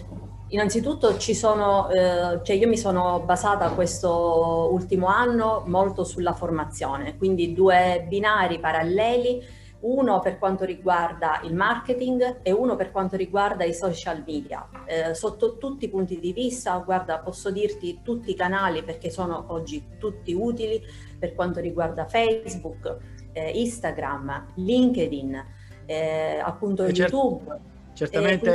innanzitutto 0.49 1.19
ci 1.19 1.35
sono, 1.35 1.89
uh, 1.89 2.43
cioè 2.43 2.55
io 2.55 2.69
mi 2.69 2.77
sono 2.77 3.23
basata 3.25 3.71
questo 3.71 4.69
ultimo 4.71 5.09
anno 5.09 5.65
molto 5.67 6.05
sulla 6.05 6.33
formazione, 6.33 7.17
quindi 7.17 7.53
due 7.53 8.07
binari 8.09 8.61
paralleli 8.61 9.43
uno 9.87 10.21
per 10.21 10.39
quanto 10.39 10.65
riguarda 10.65 11.41
il 11.45 11.55
marketing 11.55 12.41
e 12.43 12.51
uno 12.51 12.75
per 12.77 12.91
quanto 12.91 13.17
riguarda 13.17 13.65
i 13.65 13.73
social 13.73 14.23
media. 14.27 14.69
Eh, 14.85 15.15
sotto 15.15 15.59
tutti 15.59 15.85
i 15.85 15.89
punti 15.89 16.19
di 16.19 16.33
vista, 16.33 16.77
guarda, 16.79 17.19
posso 17.19 17.51
dirti 17.51 18.01
tutti 18.03 18.31
i 18.31 18.35
canali 18.35 18.83
perché 18.83 19.11
sono 19.11 19.47
oggi 19.49 19.85
tutti 19.99 20.33
utili 20.35 20.83
per 21.19 21.35
quanto 21.35 21.61
riguarda 21.61 22.07
Facebook, 22.07 22.97
eh, 23.33 23.51
Instagram, 23.51 24.53
LinkedIn, 24.57 25.45
eh, 25.87 26.41
appunto 26.43 26.85
e 26.85 26.91
YouTube. 26.91 27.45
Cert- 27.45 27.95
certamente, 27.95 28.51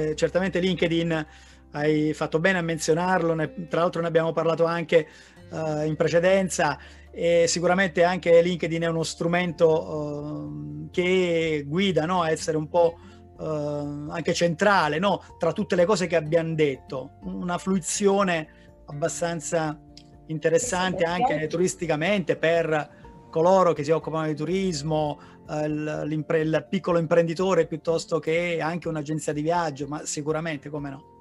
quindi... 0.00 0.16
certamente 0.16 0.58
LinkedIn 0.58 1.26
hai 1.72 2.12
fatto 2.12 2.38
bene 2.38 2.58
a 2.58 2.62
menzionarlo, 2.62 3.34
ne, 3.34 3.68
tra 3.68 3.80
l'altro 3.80 4.00
ne 4.00 4.08
abbiamo 4.08 4.32
parlato 4.32 4.64
anche 4.64 5.06
uh, 5.50 5.82
in 5.86 5.96
precedenza 5.96 6.78
e 7.14 7.44
sicuramente 7.46 8.04
anche 8.04 8.40
LinkedIn 8.40 8.82
è 8.82 8.86
uno 8.86 9.02
strumento 9.02 9.68
uh, 9.68 10.90
che 10.90 11.62
guida 11.66 12.06
no? 12.06 12.22
a 12.22 12.30
essere 12.30 12.56
un 12.56 12.68
po' 12.68 12.96
uh, 13.36 14.10
anche 14.10 14.32
centrale 14.32 14.98
no? 14.98 15.22
tra 15.38 15.52
tutte 15.52 15.76
le 15.76 15.84
cose 15.84 16.06
che 16.06 16.16
abbiamo 16.16 16.54
detto, 16.54 17.18
una 17.24 17.58
fruizione 17.58 18.48
abbastanza 18.86 19.78
interessante 20.26 21.04
anche 21.04 21.46
turisticamente 21.48 22.36
per 22.36 23.00
coloro 23.28 23.74
che 23.74 23.84
si 23.84 23.90
occupano 23.90 24.26
di 24.26 24.34
turismo, 24.34 25.20
uh, 25.48 25.64
il 25.64 26.66
piccolo 26.68 26.98
imprenditore 26.98 27.66
piuttosto 27.66 28.18
che 28.20 28.58
anche 28.60 28.88
un'agenzia 28.88 29.34
di 29.34 29.42
viaggio, 29.42 29.86
ma 29.86 30.04
sicuramente 30.06 30.70
come 30.70 30.88
no. 30.88 31.11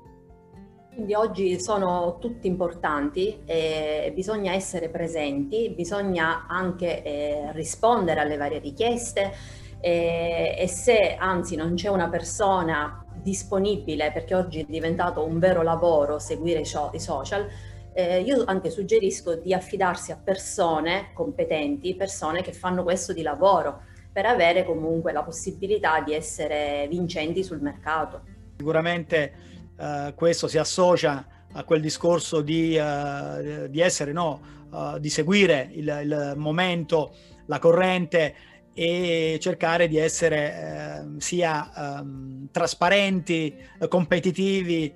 Quindi 0.94 1.14
oggi 1.14 1.58
sono 1.60 2.18
tutti 2.20 2.48
importanti 2.48 3.44
e 3.46 4.12
bisogna 4.14 4.54
essere 4.54 4.90
presenti, 4.90 5.70
bisogna 5.70 6.46
anche 6.48 7.02
eh, 7.02 7.52
rispondere 7.54 8.20
alle 8.20 8.36
varie 8.36 8.60
richieste 8.60 9.32
eh, 9.80 10.54
e 10.58 10.68
se 10.68 11.16
anzi 11.18 11.56
non 11.56 11.76
c'è 11.76 11.88
una 11.88 12.10
persona 12.10 13.06
disponibile, 13.22 14.12
perché 14.12 14.36
oggi 14.36 14.60
è 14.60 14.66
diventato 14.68 15.24
un 15.24 15.40
vero 15.40 15.62
lavoro 15.62 16.20
seguire 16.20 16.60
i 16.60 17.00
social, 17.00 17.48
eh, 17.94 18.20
io 18.20 18.44
anche 18.46 18.70
suggerisco 18.70 19.36
di 19.36 19.54
affidarsi 19.54 20.12
a 20.12 20.20
persone 20.22 21.12
competenti, 21.14 21.96
persone 21.96 22.42
che 22.42 22.52
fanno 22.52 22.84
questo 22.84 23.14
di 23.14 23.22
lavoro, 23.22 23.84
per 24.12 24.26
avere 24.26 24.66
comunque 24.66 25.14
la 25.14 25.24
possibilità 25.24 26.02
di 26.02 26.14
essere 26.14 26.86
vincenti 26.90 27.46
sul 27.46 27.62
mercato. 27.62 28.24
Sicuramente 28.58 29.51
eh, 29.82 30.14
questo 30.14 30.48
si 30.48 30.60
associa 30.60 31.26
a 31.54 31.64
quel 31.64 31.82
discorso 31.82 32.42
di, 32.42 32.78
uh, 32.78 33.68
di 33.68 33.82
essere, 33.82 34.14
no, 34.14 34.40
uh, 34.70 35.00
di 35.00 35.10
seguire 35.10 35.70
il, 35.74 36.02
il, 36.04 36.34
momento, 36.38 37.16
la 37.48 37.58
corrente 37.58 38.36
e 38.74 39.38
cercare 39.42 39.88
di 39.88 39.98
essere 39.98 41.04
uh, 41.04 41.20
sia 41.20 42.00
um, 42.00 42.48
trasparenti, 42.52 43.56
competitivi, 43.90 44.94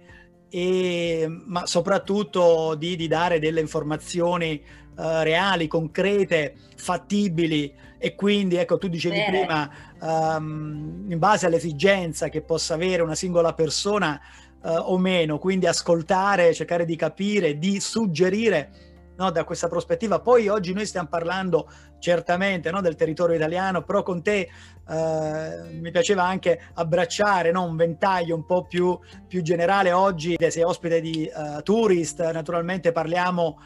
e, 0.47 1.25
ma 1.27 1.65
soprattutto 1.65 2.75
di, 2.75 2.95
di, 2.95 3.07
dare 3.07 3.39
delle 3.39 3.59
informazioni 3.59 4.61
reali, 4.97 5.67
concrete, 5.67 6.55
fattibili 6.77 7.73
e 7.97 8.15
quindi 8.15 8.55
ecco 8.55 8.77
tu 8.77 8.87
dicevi 8.87 9.17
Bene. 9.17 9.39
prima 9.39 9.69
um, 9.99 11.05
in 11.09 11.17
base 11.17 11.47
all'esigenza 11.47 12.29
che 12.29 12.41
possa 12.41 12.75
avere 12.75 13.01
una 13.01 13.15
singola 13.15 13.53
persona 13.53 14.21
uh, 14.65 14.91
o 14.91 14.97
meno, 14.97 15.37
quindi 15.37 15.67
ascoltare, 15.67 16.53
cercare 16.53 16.85
di 16.85 16.95
capire, 16.95 17.57
di 17.57 17.79
suggerire 17.79 18.71
no, 19.17 19.29
da 19.29 19.43
questa 19.43 19.67
prospettiva. 19.67 20.19
Poi 20.19 20.47
oggi 20.47 20.73
noi 20.73 20.85
stiamo 20.85 21.07
parlando 21.07 21.69
certamente 21.99 22.71
no, 22.71 22.81
del 22.81 22.95
territorio 22.95 23.35
italiano, 23.35 23.83
però 23.83 24.03
con 24.03 24.21
te 24.21 24.49
uh, 24.87 25.79
mi 25.79 25.91
piaceva 25.91 26.23
anche 26.23 26.59
abbracciare 26.73 27.51
no, 27.51 27.63
un 27.63 27.75
ventaglio 27.75 28.35
un 28.35 28.45
po' 28.45 28.65
più, 28.65 28.97
più 29.27 29.41
generale. 29.41 29.91
Oggi 29.91 30.35
sei 30.49 30.63
ospite 30.63 30.99
di 30.99 31.29
uh, 31.31 31.61
Tourist, 31.61 32.31
naturalmente 32.31 32.91
parliamo 32.91 33.59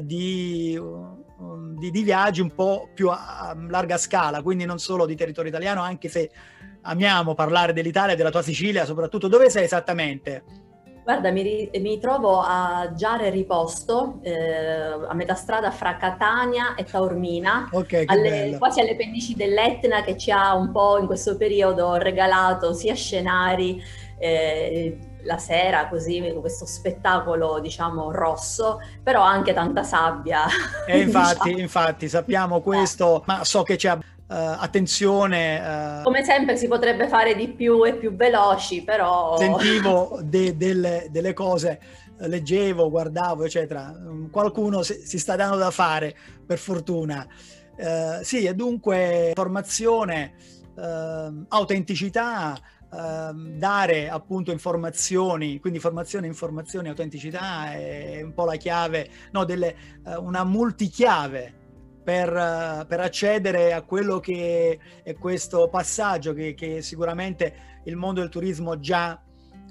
di, 0.00 0.80
di, 1.78 1.90
di, 1.90 2.02
viaggi 2.04 2.40
un 2.40 2.54
po' 2.54 2.88
più 2.94 3.08
a, 3.08 3.48
a 3.48 3.56
larga 3.68 3.98
scala, 3.98 4.42
quindi 4.42 4.64
non 4.64 4.78
solo 4.78 5.06
di 5.06 5.16
territorio 5.16 5.50
italiano, 5.50 5.82
anche 5.82 6.08
se 6.08 6.30
amiamo 6.82 7.34
parlare 7.34 7.72
dell'Italia, 7.72 8.14
della 8.14 8.30
tua 8.30 8.42
Sicilia, 8.42 8.84
soprattutto 8.84 9.28
dove 9.28 9.50
sei 9.50 9.64
esattamente? 9.64 10.44
Guarda, 11.04 11.32
mi, 11.32 11.68
mi 11.80 11.98
trovo 11.98 12.40
a 12.40 12.92
Giare 12.94 13.28
Riposto, 13.30 14.20
eh, 14.22 14.32
a 14.32 15.14
metà 15.14 15.34
strada 15.34 15.72
fra 15.72 15.96
Catania 15.96 16.76
e 16.76 16.84
Taormina, 16.84 17.70
okay, 17.72 18.04
alle, 18.06 18.54
quasi 18.56 18.80
alle 18.80 18.94
pendici 18.94 19.34
dell'Etna 19.34 20.02
che 20.02 20.16
ci 20.16 20.30
ha 20.30 20.54
un 20.54 20.70
po' 20.70 20.98
in 20.98 21.06
questo 21.06 21.36
periodo 21.36 21.96
regalato 21.96 22.72
sia 22.72 22.94
scenari 22.94 23.82
eh, 24.16 24.96
la 25.24 25.38
sera, 25.38 25.88
così 25.88 26.20
questo 26.40 26.66
spettacolo 26.66 27.58
diciamo 27.58 28.12
rosso, 28.12 28.80
però 29.02 29.22
anche 29.22 29.52
tanta 29.52 29.82
sabbia. 29.82 30.46
E 30.86 31.00
infatti, 31.00 31.48
diciamo. 31.50 31.62
infatti 31.62 32.08
sappiamo 32.08 32.60
questo, 32.60 33.24
ma 33.26 33.42
so 33.42 33.64
che 33.64 33.74
c'è 33.74 33.90
Uh, 33.92 34.11
attenzione. 34.34 35.98
Uh, 36.00 36.02
Come 36.02 36.24
sempre 36.24 36.56
si 36.56 36.68
potrebbe 36.68 37.08
fare 37.08 37.34
di 37.34 37.48
più 37.48 37.84
e 37.84 37.94
più 37.94 38.14
veloci, 38.14 38.82
però... 38.82 39.36
Sentivo 39.36 40.20
de, 40.24 40.56
delle, 40.56 41.08
delle, 41.10 41.32
cose, 41.34 41.80
leggevo, 42.18 42.88
guardavo, 42.90 43.44
eccetera. 43.44 43.92
Qualcuno 44.30 44.82
si, 44.82 45.02
si 45.04 45.18
sta 45.18 45.36
dando 45.36 45.56
da 45.56 45.70
fare, 45.70 46.16
per 46.46 46.58
fortuna. 46.58 47.26
Uh, 47.76 48.22
sì, 48.22 48.44
e 48.44 48.54
dunque 48.54 49.32
formazione, 49.34 50.34
autenticità, 51.48 52.58
dare 52.88 54.08
appunto 54.08 54.52
informazioni, 54.52 55.60
quindi 55.60 55.78
formazione, 55.78 56.26
informazioni, 56.26 56.88
autenticità 56.88 57.72
è 57.72 58.22
un 58.22 58.32
po' 58.32 58.46
la 58.46 58.56
chiave, 58.56 59.08
no, 59.32 59.44
delle, 59.44 59.74
una 60.18 60.44
multichiave 60.44 61.60
per, 62.02 62.86
per, 62.88 63.00
accedere 63.00 63.72
a 63.72 63.82
quello 63.82 64.18
che 64.20 64.78
è 65.02 65.14
questo 65.14 65.68
passaggio 65.68 66.32
che, 66.32 66.54
che 66.54 66.82
sicuramente 66.82 67.80
il 67.84 67.96
mondo 67.96 68.20
del 68.20 68.28
turismo 68.28 68.78
già, 68.78 69.20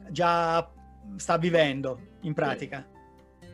già, 0.09 0.69
sta 1.15 1.37
vivendo 1.37 1.99
in 2.21 2.33
pratica. 2.33 2.85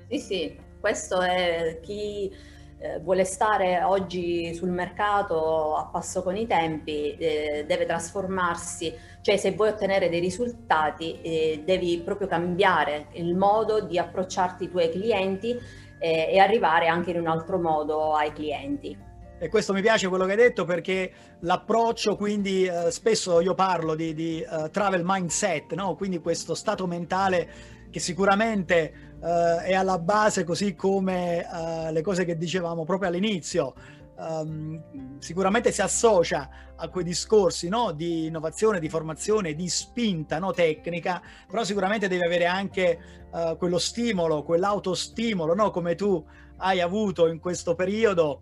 Sì, 0.09 0.19
sì, 0.19 0.59
questo 0.79 1.21
è 1.21 1.79
chi 1.81 2.31
eh, 2.79 2.99
vuole 2.99 3.23
stare 3.23 3.81
oggi 3.81 4.53
sul 4.53 4.69
mercato 4.69 5.75
a 5.75 5.85
passo 5.85 6.21
con 6.21 6.35
i 6.35 6.45
tempi, 6.45 7.15
eh, 7.17 7.65
deve 7.67 7.85
trasformarsi, 7.85 8.93
cioè 9.21 9.37
se 9.37 9.51
vuoi 9.51 9.69
ottenere 9.69 10.09
dei 10.09 10.19
risultati 10.19 11.19
eh, 11.21 11.63
devi 11.65 11.99
proprio 12.05 12.27
cambiare 12.27 13.07
il 13.13 13.35
modo 13.35 13.81
di 13.81 13.97
approcciarti 13.97 14.65
ai 14.65 14.69
tuoi 14.69 14.91
clienti 14.91 15.57
eh, 15.99 16.29
e 16.31 16.39
arrivare 16.39 16.87
anche 16.87 17.11
in 17.11 17.19
un 17.19 17.27
altro 17.27 17.59
modo 17.59 18.13
ai 18.13 18.31
clienti. 18.33 19.05
E 19.39 19.49
questo 19.49 19.71
mi 19.71 19.81
piace 19.81 20.07
quello 20.07 20.25
che 20.25 20.31
hai 20.31 20.37
detto 20.37 20.65
perché 20.65 21.11
l'approccio, 21.41 22.15
quindi 22.15 22.65
eh, 22.65 22.89
spesso 22.89 23.39
io 23.39 23.53
parlo 23.53 23.93
di, 23.93 24.15
di 24.15 24.43
uh, 24.49 24.69
travel 24.71 25.03
mindset, 25.05 25.73
no? 25.73 25.95
quindi 25.95 26.19
questo 26.19 26.55
stato 26.55 26.87
mentale 26.87 27.75
che 27.91 27.99
sicuramente 27.99 28.91
uh, 29.19 29.61
è 29.61 29.75
alla 29.75 29.99
base, 29.99 30.43
così 30.43 30.73
come 30.73 31.45
uh, 31.47 31.91
le 31.91 32.01
cose 32.01 32.25
che 32.25 32.35
dicevamo 32.35 32.83
proprio 32.83 33.09
all'inizio, 33.09 33.75
um, 34.17 35.17
sicuramente 35.19 35.71
si 35.71 35.81
associa 35.81 36.49
a 36.75 36.89
quei 36.89 37.03
discorsi 37.03 37.69
no? 37.69 37.91
di 37.91 38.25
innovazione, 38.25 38.79
di 38.79 38.89
formazione, 38.89 39.53
di 39.53 39.67
spinta 39.69 40.39
no? 40.39 40.51
tecnica, 40.51 41.21
però 41.47 41.63
sicuramente 41.63 42.07
devi 42.07 42.23
avere 42.23 42.45
anche 42.45 42.99
quello 43.57 43.77
stimolo, 43.77 44.41
quell'autostimolo, 44.41 45.53
no? 45.53 45.69
come 45.69 45.93
tu 45.95 46.25
hai 46.57 46.81
avuto 46.81 47.27
in 47.27 47.39
questo 47.39 47.75
periodo 47.75 48.41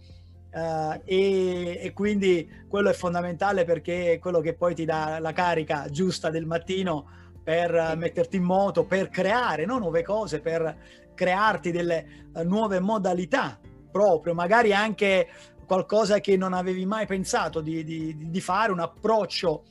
Uh, 0.56 1.02
e, 1.04 1.82
e, 1.82 1.92
quindi 1.92 2.50
quello 2.70 2.90
è 2.90 2.94
fondamentale 2.94 3.66
perché 3.66 4.14
è 4.14 4.20
quello 4.20 4.40
che 4.40 4.54
poi 4.54 4.74
ti 4.74 4.86
dà 4.86 5.20
la 5.20 5.34
carica 5.34 5.90
giusta 5.90 6.30
del 6.30 6.46
mattino 6.46 7.08
per 7.44 7.74
uh, 7.74 7.98
metterti 7.98 8.38
in 8.38 8.44
moto, 8.44 8.86
per 8.86 9.10
creare 9.10 9.66
no? 9.66 9.80
nuove 9.80 10.02
cose, 10.02 10.40
per 10.40 10.78
crearti 11.14 11.72
delle 11.72 12.30
uh, 12.34 12.44
nuove 12.44 12.80
modalità 12.80 13.60
proprio, 13.92 14.34
magari 14.34 14.74
anche 14.74 15.28
qualcosa 15.66 16.20
che 16.20 16.38
non 16.38 16.54
avevi 16.54 16.86
mai 16.86 17.06
pensato 17.06 17.62
di, 17.62 17.84
di, 17.84 18.30
di 18.30 18.42
fare, 18.42 18.72
un 18.72 18.80
approccio 18.80 19.64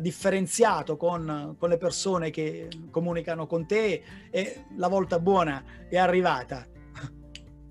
differenziato 0.00 0.96
con, 0.96 1.54
con 1.58 1.68
le 1.68 1.76
persone 1.76 2.30
che 2.30 2.68
comunicano 2.90 3.46
con 3.46 3.64
te 3.66 4.02
e 4.30 4.64
la 4.76 4.88
volta 4.88 5.20
buona 5.20 5.62
è 5.88 5.96
arrivata 5.96 6.66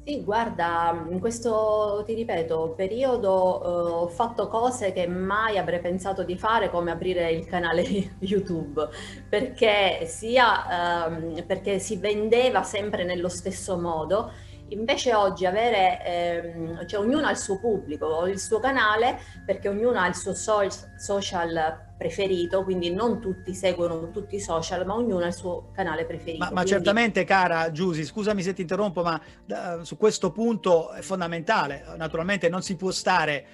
sì, 0.06 0.22
guarda, 0.22 1.06
in 1.10 1.22
questo, 1.22 2.04
ti 2.06 2.14
ripeto, 2.14 2.74
periodo 2.76 3.30
eh, 3.30 3.92
ho 3.94 4.08
fatto 4.10 4.50
cose 4.50 4.92
che 4.92 5.08
mai 5.08 5.58
avrei 5.58 5.80
pensato 5.80 6.24
di 6.24 6.38
fare, 6.38 6.70
come 6.70 6.92
aprire 6.92 7.32
il 7.32 7.46
canale 7.46 7.84
YouTube, 8.20 8.90
perché 9.30 10.06
sia 10.06 11.06
ehm, 11.08 11.46
perché 11.46 11.80
si 11.80 11.96
vendeva 11.96 12.64
sempre 12.64 13.06
nello 13.06 13.30
stesso 13.30 13.78
modo. 13.78 14.32
Invece 14.70 15.14
oggi 15.14 15.46
avere, 15.46 16.04
ehm, 16.04 16.88
cioè 16.88 17.00
ognuno 17.00 17.28
ha 17.28 17.32
il 17.32 17.38
suo 17.38 17.60
pubblico, 17.60 18.26
il 18.26 18.40
suo 18.40 18.60
canale, 18.60 19.20
perché 19.46 19.70
ognuno 19.70 20.00
ha 20.00 20.08
il 20.08 20.16
suo 20.16 20.34
so- 20.34 20.68
social 20.98 21.92
preferito, 21.98 22.64
quindi 22.64 22.92
non 22.92 23.22
tutti 23.22 23.54
seguono 23.54 24.10
tutti 24.10 24.36
i 24.36 24.40
social, 24.40 24.86
ma 24.86 24.96
ognuno 24.96 25.24
ha 25.24 25.28
il 25.28 25.34
suo 25.34 25.70
canale 25.74 26.06
preferito. 26.06 26.40
Ma, 26.40 26.46
ma 26.46 26.62
quindi... 26.62 26.72
certamente, 26.72 27.24
cara 27.24 27.72
Giusy, 27.72 28.04
scusami 28.04 28.42
se 28.42 28.54
ti 28.54 28.62
interrompo, 28.62 29.04
ma 29.04 29.22
uh, 29.48 29.84
su 29.84 29.96
questo 29.96 30.32
punto 30.32 30.92
è 30.92 31.02
fondamentale. 31.02 31.84
Naturalmente 31.96 32.50
non 32.50 32.62
si 32.62 32.76
può 32.76 32.90
stare 32.92 33.46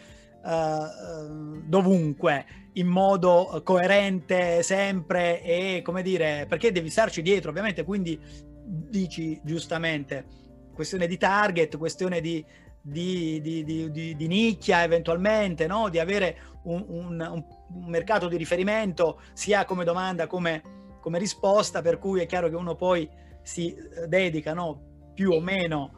uh, 0.42 1.62
dovunque 1.66 2.46
in 2.74 2.88
modo 2.88 3.62
coerente 3.64 4.64
sempre 4.64 5.42
e 5.42 5.82
come 5.84 6.02
dire, 6.02 6.46
perché 6.48 6.72
devi 6.72 6.90
starci 6.90 7.22
dietro, 7.22 7.50
ovviamente, 7.50 7.84
quindi 7.84 8.18
dici 8.66 9.40
giustamente, 9.44 10.48
questione 10.80 11.08
di 11.08 11.18
target, 11.18 11.76
questione 11.76 12.22
di 12.22 12.46
di, 12.82 13.42
di, 13.42 14.16
di, 14.16 14.28
nicchia 14.28 14.84
eventualmente, 14.84 15.68
no? 15.68 15.90
di 15.90 16.00
avere 16.00 16.38
un, 16.64 16.86
un, 16.88 17.44
un, 17.68 17.86
mercato 17.90 18.30
di 18.30 18.38
riferimento 18.38 19.22
sia 19.34 19.66
come 19.66 19.84
domanda 19.84 20.28
come, 20.28 20.62
come, 21.02 21.20
risposta, 21.20 21.82
per 21.82 22.00
cui 22.00 22.22
è 22.22 22.26
chiaro 22.26 22.48
che 22.48 22.56
uno 22.56 22.76
poi 22.76 23.08
si 23.42 23.76
eh, 23.76 24.08
dedica 24.08 24.54
no? 24.54 25.12
più 25.14 25.32
o 25.32 25.42
meno, 25.42 25.92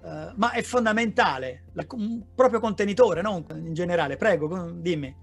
uh, 0.00 0.32
ma 0.36 0.52
è 0.52 0.62
fondamentale, 0.62 1.64
la, 1.74 1.84
un 1.90 2.24
proprio 2.34 2.58
contenitore 2.58 3.20
no? 3.20 3.44
in 3.50 3.74
generale. 3.74 4.16
Prego, 4.16 4.70
dimmi. 4.72 5.14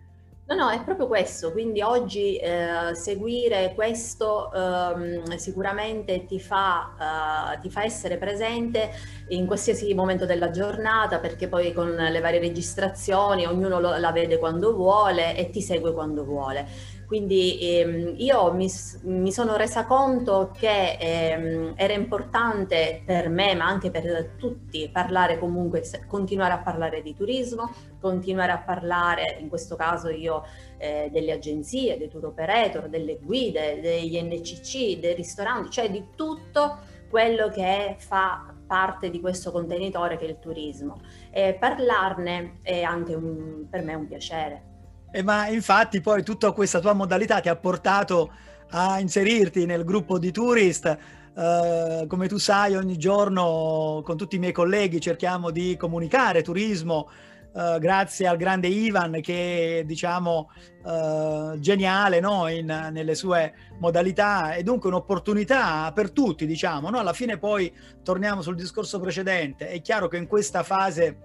No, 0.49 0.55
no, 0.55 0.69
è 0.71 0.83
proprio 0.83 1.05
questo, 1.05 1.51
quindi 1.51 1.79
oggi 1.83 2.35
eh, 2.37 2.95
seguire 2.95 3.71
questo 3.75 4.51
ehm, 4.51 5.35
sicuramente 5.35 6.25
ti 6.25 6.39
fa, 6.39 7.53
eh, 7.53 7.59
ti 7.59 7.69
fa, 7.69 7.83
essere 7.83 8.17
presente 8.17 8.89
in 9.27 9.45
qualsiasi 9.45 9.93
momento 9.93 10.25
della 10.25 10.49
giornata 10.49 11.19
perché 11.19 11.47
poi 11.47 11.71
con 11.71 11.91
le 11.93 12.19
varie 12.19 12.39
registrazioni 12.39 13.45
ognuno 13.45 13.79
lo, 13.79 13.95
la 13.97 14.11
vede 14.11 14.39
quando 14.39 14.73
vuole 14.73 15.37
e 15.37 15.51
ti 15.51 15.61
segue 15.61 15.93
quando 15.93 16.23
vuole. 16.25 16.97
Quindi 17.09 17.57
ehm, 17.59 18.13
io 18.17 18.53
mi, 18.53 18.69
mi, 19.05 19.31
sono 19.31 19.55
resa 19.55 19.87
conto 19.87 20.51
che 20.55 20.95
ehm, 20.99 21.73
era 21.75 21.93
importante 21.93 23.01
per 23.03 23.29
me, 23.29 23.55
ma 23.55 23.65
anche 23.65 23.89
per 23.89 24.35
tutti, 24.37 24.87
parlare 24.93 25.39
comunque, 25.39 25.81
continuare 26.05 26.53
a 26.53 26.59
parlare 26.59 27.01
di 27.01 27.15
turismo, 27.15 27.73
continuare 27.99 28.51
a 28.51 28.59
parlare, 28.59 29.37
in 29.39 29.49
questo 29.49 29.75
caso 29.75 30.09
io, 30.09 30.43
eh, 30.77 31.09
delle 31.11 31.31
agenzie, 31.31 31.97
dei 31.97 32.09
tour 32.09 32.25
operator, 32.25 32.87
delle 32.89 33.17
guide, 33.17 33.79
degli 33.81 34.21
NCC, 34.21 34.99
dei 34.99 35.15
ristoranti, 35.15 35.71
cioè 35.71 35.89
di 35.89 36.09
tutto 36.15 36.77
quello 37.09 37.49
che 37.49 37.95
fa 37.97 38.53
parte 38.67 39.09
di 39.09 39.19
questo 39.19 39.51
contenitore 39.51 40.15
che 40.15 40.27
è 40.27 40.29
il 40.29 40.37
turismo. 40.37 40.99
E 41.31 41.55
parlarne 41.59 42.59
è 42.61 42.83
anche 42.83 43.15
un, 43.15 43.65
per 43.67 43.81
me 43.81 43.95
un 43.95 44.05
piacere. 44.05 44.68
Eh, 45.11 45.23
ma 45.23 45.47
infatti 45.47 46.01
poi 46.01 46.23
tutta 46.23 46.51
questa 46.51 46.79
tua 46.79 46.93
modalità 46.93 47.39
ti 47.39 47.49
ha 47.49 47.55
portato 47.55 48.31
a 48.71 48.99
inserirti 48.99 49.65
nel 49.65 49.83
gruppo 49.83 50.19
di 50.19 50.31
tourist. 50.31 50.97
Uh, 51.33 52.05
come 52.07 52.27
tu 52.27 52.37
sai, 52.37 52.75
ogni 52.75 52.97
giorno 52.97 54.01
con 54.03 54.17
tutti 54.17 54.35
i 54.35 54.39
miei 54.39 54.51
colleghi 54.51 54.99
cerchiamo 54.99 55.51
di 55.51 55.77
comunicare 55.77 56.41
turismo 56.41 57.09
uh, 57.53 57.79
grazie 57.79 58.27
al 58.27 58.35
grande 58.35 58.67
Ivan 58.67 59.21
che 59.21 59.83
diciamo 59.85 60.49
uh, 60.83 61.57
geniale 61.59 62.19
no? 62.19 62.47
In, 62.49 62.89
nelle 62.91 63.15
sue 63.15 63.53
modalità 63.79 64.53
e 64.53 64.63
dunque 64.63 64.89
un'opportunità 64.89 65.91
per 65.93 66.11
tutti, 66.11 66.45
diciamo. 66.45 66.89
No? 66.89 66.99
Alla 66.99 67.13
fine 67.13 67.37
poi 67.37 67.73
torniamo 68.03 68.41
sul 68.41 68.55
discorso 68.55 68.99
precedente. 68.99 69.69
È 69.69 69.81
chiaro 69.81 70.07
che 70.07 70.17
in 70.17 70.27
questa 70.27 70.63
fase 70.63 71.17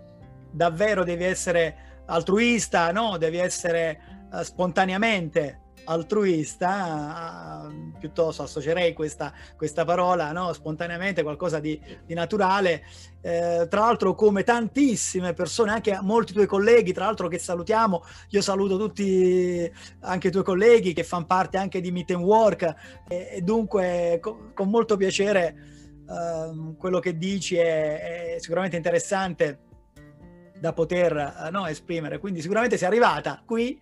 davvero 0.51 1.03
devi 1.03 1.25
essere 1.25 1.94
altruista, 2.07 2.93
no? 2.93 3.17
devi 3.19 3.39
essere 3.39 4.27
uh, 4.31 4.43
spontaneamente 4.43 5.61
altruista, 5.85 7.67
uh, 7.69 7.99
piuttosto 7.99 8.43
associerei 8.43 8.93
questa, 8.93 9.33
questa 9.57 9.85
parola, 9.85 10.33
no? 10.33 10.53
spontaneamente, 10.53 11.23
qualcosa 11.23 11.61
di, 11.61 11.81
di 12.05 12.15
naturale. 12.15 12.83
Eh, 13.21 13.67
tra 13.71 13.81
l'altro 13.81 14.15
come 14.15 14.43
tantissime 14.43 15.33
persone, 15.33 15.73
anche 15.73 15.99
molti 16.03 16.33
tuoi 16.33 16.47
colleghi, 16.47 16.93
tra 16.93 17.07
l'altro 17.07 17.29
che 17.29 17.39
salutiamo, 17.39 18.03
io 18.31 18.43
saluto 18.43 18.77
tutti 18.77 19.71
anche 20.01 20.29
i 20.29 20.31
tuoi 20.31 20.45
colleghi 20.45 20.93
che 20.93 21.05
fanno 21.05 21.27
parte 21.27 21.57
anche 21.57 21.81
di 21.81 21.91
Meet 21.91 22.11
and 22.11 22.23
Work 22.23 22.75
e, 23.09 23.29
e 23.33 23.41
dunque 23.41 24.19
co- 24.21 24.51
con 24.53 24.69
molto 24.69 24.97
piacere 24.97 25.57
uh, 26.07 26.77
quello 26.77 26.99
che 26.99 27.17
dici 27.17 27.57
è, 27.57 28.35
è 28.35 28.37
sicuramente 28.39 28.77
interessante 28.77 29.61
da 30.65 30.73
poter 30.73 31.15
eh, 31.15 31.51
no, 31.51 31.67
esprimere. 31.67 32.19
Quindi 32.19 32.41
sicuramente 32.41 32.79
sei 32.79 32.89
arrivata 32.89 33.43
qui. 33.45 33.79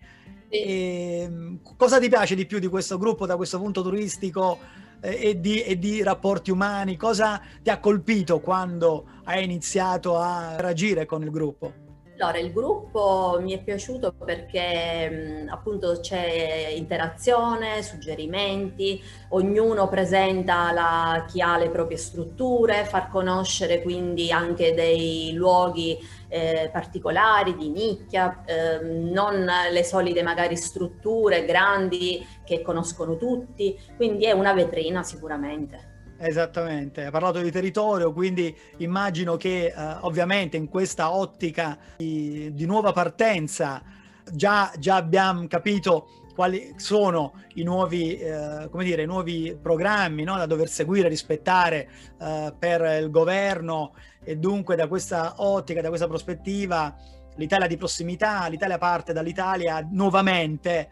E, 0.49 1.21
ehm, 1.21 1.59
cosa 1.77 1.97
ti 1.97 2.09
piace 2.09 2.35
di 2.35 2.45
più 2.45 2.59
di 2.59 2.67
questo 2.67 2.97
gruppo 2.97 3.25
da 3.25 3.37
questo 3.37 3.57
punto 3.57 3.81
turistico 3.81 4.59
eh, 4.99 5.29
e, 5.29 5.39
di, 5.39 5.63
e 5.63 5.79
di 5.79 6.03
rapporti 6.03 6.51
umani? 6.51 6.97
Cosa 6.97 7.41
ti 7.61 7.69
ha 7.69 7.79
colpito 7.79 8.41
quando 8.41 9.05
hai 9.23 9.45
iniziato 9.45 10.17
a 10.17 10.49
interagire 10.51 11.05
con 11.05 11.23
il 11.23 11.31
gruppo? 11.31 11.82
Allora, 12.23 12.39
il 12.39 12.53
gruppo 12.53 13.37
mi 13.41 13.51
è 13.51 13.61
piaciuto 13.61 14.13
perché 14.13 15.45
appunto 15.49 15.99
c'è 15.99 16.71
interazione, 16.73 17.83
suggerimenti, 17.83 19.03
ognuno 19.29 19.89
presenta 19.89 20.71
la, 20.71 21.25
chi 21.27 21.41
ha 21.41 21.57
le 21.57 21.69
proprie 21.69 21.97
strutture, 21.97 22.85
far 22.85 23.09
conoscere 23.09 23.81
quindi 23.81 24.31
anche 24.31 24.73
dei 24.73 25.33
luoghi 25.33 25.97
eh, 26.29 26.69
particolari, 26.71 27.57
di 27.57 27.69
nicchia, 27.69 28.45
eh, 28.45 28.79
non 28.81 29.45
le 29.69 29.83
solite 29.83 30.23
magari 30.23 30.55
strutture 30.55 31.43
grandi 31.43 32.25
che 32.45 32.61
conoscono 32.61 33.17
tutti, 33.17 33.77
quindi 33.97 34.23
è 34.23 34.31
una 34.31 34.53
vetrina 34.53 35.03
sicuramente. 35.03 35.92
Esattamente, 36.25 37.03
ha 37.03 37.11
parlato 37.11 37.41
di 37.41 37.51
territorio, 37.51 38.13
quindi 38.13 38.55
immagino 38.77 39.35
che 39.35 39.65
eh, 39.65 39.73
ovviamente 40.01 40.55
in 40.55 40.69
questa 40.69 41.13
ottica 41.13 41.77
di, 41.97 42.53
di 42.53 42.65
nuova 42.65 42.93
partenza 42.93 43.83
già, 44.31 44.71
già, 44.79 44.95
abbiamo 44.95 45.45
capito 45.47 46.07
quali 46.33 46.75
sono 46.77 47.33
i 47.55 47.63
nuovi, 47.63 48.17
eh, 48.17 48.69
dire, 48.71 49.05
nuovi 49.05 49.57
programmi 49.61 50.23
no? 50.23 50.37
da 50.37 50.45
dover 50.45 50.69
seguire, 50.69 51.09
rispettare 51.09 51.89
eh, 52.17 52.53
per 52.57 53.01
il 53.01 53.09
governo 53.09 53.93
e 54.23 54.37
dunque 54.37 54.77
da 54.77 54.87
questa 54.87 55.33
ottica, 55.39 55.81
da 55.81 55.89
questa 55.89 56.07
prospettiva, 56.07 56.95
l'Italia 57.35 57.67
di 57.67 57.75
prossimità, 57.75 58.47
l'Italia 58.47 58.77
parte 58.77 59.11
dall'Italia 59.11 59.85
nuovamente 59.91 60.89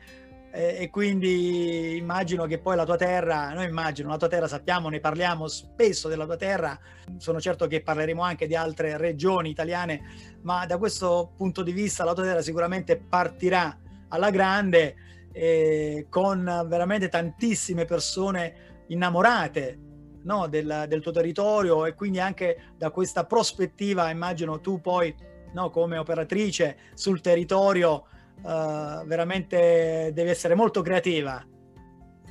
e, 0.51 0.89
quindi 0.89 1.95
immagino 1.95 2.45
che 2.45 2.59
poi 2.59 2.75
la 2.75 2.85
tua 2.85 2.97
terra, 2.97 3.53
noi 3.53 3.65
immagino, 3.65 4.09
la 4.09 4.17
tua 4.17 4.27
terra 4.27 4.47
sappiamo, 4.47 4.89
ne 4.89 4.99
parliamo 4.99 5.47
spesso 5.47 6.09
della 6.09 6.25
tua 6.25 6.35
terra, 6.35 6.77
sono 7.17 7.39
certo 7.39 7.67
che 7.67 7.81
parleremo 7.81 8.21
anche 8.21 8.47
di 8.47 8.55
altre 8.55 8.97
regioni 8.97 9.49
italiane, 9.49 10.01
ma 10.41 10.65
da 10.65 10.77
questo 10.77 11.31
punto 11.37 11.63
di 11.63 11.71
vista 11.71 12.03
la 12.03 12.13
tua 12.13 12.23
terra 12.23 12.41
sicuramente 12.41 12.97
partirà 12.97 13.77
alla 14.09 14.29
grande 14.29 14.95
eh, 15.31 16.07
con 16.09 16.43
veramente 16.67 17.07
tantissime 17.07 17.85
persone 17.85 18.83
innamorate 18.87 19.79
no, 20.23 20.47
del, 20.47 20.85
del, 20.87 21.01
tuo 21.01 21.11
territorio. 21.11 21.85
E 21.85 21.93
quindi 21.93 22.19
anche 22.19 22.73
da 22.77 22.91
questa 22.91 23.25
prospettiva 23.25 24.09
immagino 24.09 24.59
tu 24.59 24.81
poi 24.81 25.15
no, 25.53 25.69
come 25.69 25.97
operatrice 25.97 26.77
sul 26.93 27.21
territorio 27.21 28.05
uh, 28.41 29.05
veramente 29.05 30.11
devi 30.13 30.29
essere 30.29 30.55
molto 30.55 30.81
creativa. 30.81 31.45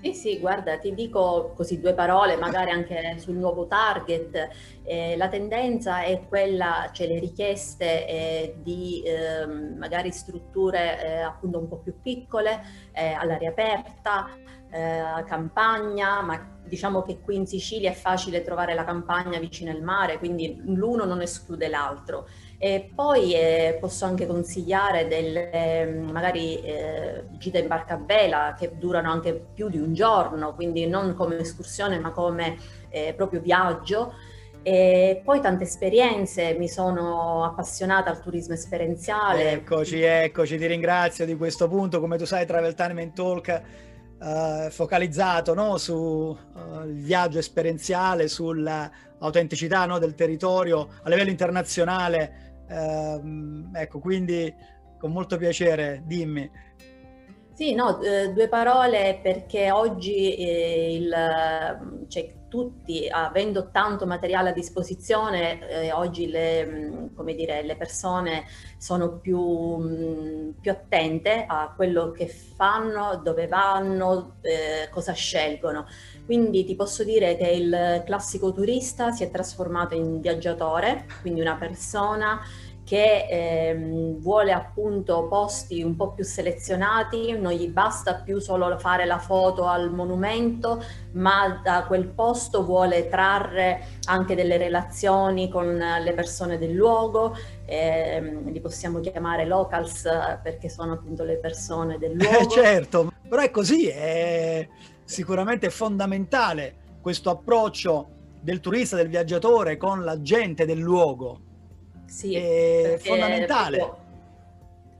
Sì, 0.02 0.14
sì, 0.14 0.38
guarda, 0.38 0.78
ti 0.78 0.94
dico 0.94 1.52
così 1.54 1.78
due 1.78 1.92
parole, 1.92 2.36
magari 2.36 2.70
anche 2.70 3.16
sul 3.18 3.34
nuovo 3.34 3.66
target. 3.66 4.48
Eh, 4.82 5.14
la 5.18 5.28
tendenza 5.28 6.00
è 6.00 6.22
quella, 6.26 6.88
cioè 6.90 7.06
le 7.06 7.18
richieste 7.18 8.06
eh, 8.06 8.54
di 8.62 9.02
eh, 9.02 9.46
magari 9.46 10.10
strutture 10.10 11.04
eh, 11.04 11.20
appunto 11.20 11.58
un 11.58 11.68
po' 11.68 11.80
più 11.80 12.00
piccole, 12.00 12.62
eh, 12.92 13.12
all'aria 13.12 13.50
aperta, 13.50 14.28
campagna, 15.26 16.22
ma 16.22 16.58
diciamo 16.64 17.02
che 17.02 17.18
qui 17.18 17.34
in 17.34 17.46
Sicilia 17.46 17.90
è 17.90 17.94
facile 17.94 18.40
trovare 18.42 18.72
la 18.72 18.84
campagna 18.84 19.40
vicino 19.40 19.72
al 19.72 19.82
mare, 19.82 20.18
quindi 20.18 20.62
l'uno 20.64 21.04
non 21.04 21.20
esclude 21.20 21.66
l'altro. 21.66 22.28
E 22.62 22.90
poi 22.94 23.32
eh, 23.32 23.78
posso 23.80 24.04
anche 24.04 24.26
consigliare 24.26 25.08
delle 25.08 25.86
magari 25.86 26.60
eh, 26.60 27.24
gite 27.38 27.60
in 27.60 27.66
barca 27.66 27.94
a 27.94 28.02
vela 28.04 28.54
che 28.58 28.72
durano 28.76 29.10
anche 29.10 29.32
più 29.54 29.70
di 29.70 29.78
un 29.78 29.94
giorno, 29.94 30.54
quindi 30.54 30.86
non 30.86 31.14
come 31.14 31.38
escursione 31.38 31.98
ma 31.98 32.10
come 32.10 32.58
eh, 32.90 33.14
proprio 33.16 33.40
viaggio. 33.40 34.12
E 34.62 35.22
poi 35.24 35.40
tante 35.40 35.64
esperienze, 35.64 36.52
mi 36.52 36.68
sono 36.68 37.44
appassionata 37.44 38.10
al 38.10 38.20
turismo 38.20 38.52
esperienziale. 38.52 39.52
Eccoci, 39.52 40.02
eccoci, 40.02 40.58
ti 40.58 40.66
ringrazio 40.66 41.24
di 41.24 41.36
questo 41.36 41.66
punto. 41.66 41.98
Come 41.98 42.18
tu 42.18 42.26
sai, 42.26 42.44
Travel 42.44 42.74
Time 42.74 43.00
and 43.00 43.14
Talk 43.14 43.62
Uh, 44.20 44.68
focalizzato 44.68 45.54
no, 45.54 45.78
sul 45.78 46.36
uh, 46.36 46.84
viaggio 46.88 47.38
esperienziale, 47.38 48.28
sull'autenticità 48.28 49.86
no, 49.86 49.98
del 49.98 50.14
territorio 50.14 50.90
a 51.02 51.08
livello 51.08 51.30
internazionale 51.30 52.50
Ehm, 52.70 53.70
ecco, 53.74 53.98
quindi 53.98 54.52
con 54.98 55.12
molto 55.12 55.36
piacere, 55.36 56.02
dimmi. 56.04 56.48
Sì, 57.52 57.74
no, 57.74 58.00
eh, 58.00 58.32
due 58.32 58.48
parole 58.48 59.18
perché 59.22 59.70
oggi 59.70 60.34
eh, 60.36 60.94
il, 60.94 62.06
cioè, 62.08 62.32
tutti, 62.50 63.08
avendo 63.08 63.70
tanto 63.70 64.04
materiale 64.04 64.50
a 64.50 64.52
disposizione, 64.52 65.66
eh, 65.68 65.92
oggi 65.92 66.28
le, 66.28 66.66
mm, 66.66 67.30
dire, 67.30 67.62
le, 67.62 67.76
persone 67.76 68.44
sono 68.76 69.18
più, 69.18 69.40
mm, 69.78 70.50
più, 70.60 70.70
attente 70.70 71.46
a 71.48 71.72
quello 71.74 72.10
che 72.10 72.26
fanno, 72.26 73.20
dove 73.22 73.46
vanno, 73.46 74.36
eh, 74.42 74.88
cosa 74.90 75.12
scelgono. 75.12 75.86
Quindi 76.26 76.64
ti 76.64 76.74
posso 76.74 77.04
dire 77.04 77.36
che 77.36 77.48
il 77.48 78.02
classico 78.04 78.52
turista 78.52 79.12
si 79.12 79.24
è 79.24 79.30
trasformato 79.30 79.94
in 79.94 80.20
viaggiatore, 80.20 81.06
quindi 81.22 81.40
una 81.40 81.56
persona 81.56 82.40
che 82.90 83.28
ehm, 83.30 84.18
vuole 84.18 84.50
appunto 84.50 85.28
posti 85.28 85.80
un 85.80 85.94
po' 85.94 86.10
più 86.10 86.24
selezionati, 86.24 87.38
non 87.38 87.52
gli 87.52 87.68
basta 87.68 88.16
più 88.16 88.40
solo 88.40 88.76
fare 88.78 89.04
la 89.04 89.20
foto 89.20 89.66
al 89.66 89.92
monumento, 89.92 90.82
ma 91.12 91.60
da 91.62 91.84
quel 91.86 92.08
posto 92.08 92.64
vuole 92.64 93.08
trarre 93.08 94.00
anche 94.06 94.34
delle 94.34 94.56
relazioni 94.56 95.48
con 95.48 95.76
le 95.76 96.12
persone 96.14 96.58
del 96.58 96.72
luogo, 96.72 97.36
ehm, 97.64 98.50
li 98.50 98.60
possiamo 98.60 98.98
chiamare 98.98 99.44
locals 99.44 100.08
perché 100.42 100.68
sono 100.68 100.94
appunto 100.94 101.22
le 101.22 101.36
persone 101.36 101.96
del 101.96 102.14
luogo. 102.14 102.38
Eh, 102.40 102.48
certo, 102.48 103.12
però 103.28 103.40
è 103.40 103.52
così, 103.52 103.86
è 103.86 104.66
sicuramente 105.04 105.70
fondamentale 105.70 106.74
questo 107.00 107.30
approccio 107.30 108.08
del 108.40 108.58
turista, 108.58 108.96
del 108.96 109.06
viaggiatore 109.06 109.76
con 109.76 110.02
la 110.02 110.20
gente 110.20 110.66
del 110.66 110.80
luogo. 110.80 111.42
Sì, 112.10 112.34
è 112.34 112.96
fondamentale. 112.98 114.08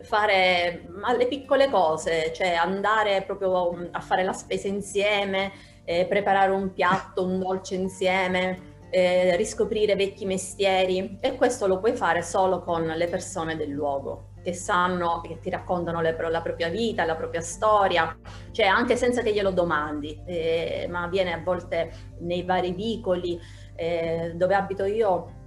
Fare 0.02 0.86
le 1.18 1.26
piccole 1.26 1.68
cose, 1.68 2.32
cioè 2.32 2.52
andare 2.52 3.22
proprio 3.22 3.72
mm, 3.72 3.84
a 3.90 4.00
fare 4.00 4.22
la 4.22 4.32
spesa 4.32 4.68
insieme, 4.68 5.50
eh, 5.84 6.06
preparare 6.06 6.52
un 6.52 6.72
piatto, 6.72 7.24
un 7.24 7.40
dolce 7.40 7.74
insieme, 7.74 8.78
eh, 8.90 9.36
riscoprire 9.36 9.96
vecchi 9.96 10.24
mestieri 10.24 11.18
e 11.20 11.34
questo 11.34 11.66
lo 11.66 11.80
puoi 11.80 11.94
fare 11.94 12.22
solo 12.22 12.62
con 12.62 12.84
le 12.84 13.06
persone 13.08 13.56
del 13.56 13.70
luogo 13.70 14.28
che 14.42 14.54
sanno, 14.54 15.20
che 15.20 15.38
ti 15.40 15.50
raccontano 15.50 16.00
le, 16.00 16.16
la 16.30 16.40
propria 16.40 16.68
vita, 16.68 17.04
la 17.04 17.16
propria 17.16 17.40
storia, 17.40 18.16
cioè 18.52 18.66
anche 18.66 18.96
senza 18.96 19.20
che 19.20 19.32
glielo 19.32 19.50
domandi, 19.50 20.22
eh, 20.26 20.86
ma 20.88 21.02
avviene 21.02 21.32
a 21.32 21.42
volte 21.42 21.90
nei 22.20 22.44
vari 22.44 22.72
vicoli 22.72 23.38
eh, 23.74 24.32
dove 24.36 24.54
abito 24.54 24.84
io. 24.84 25.38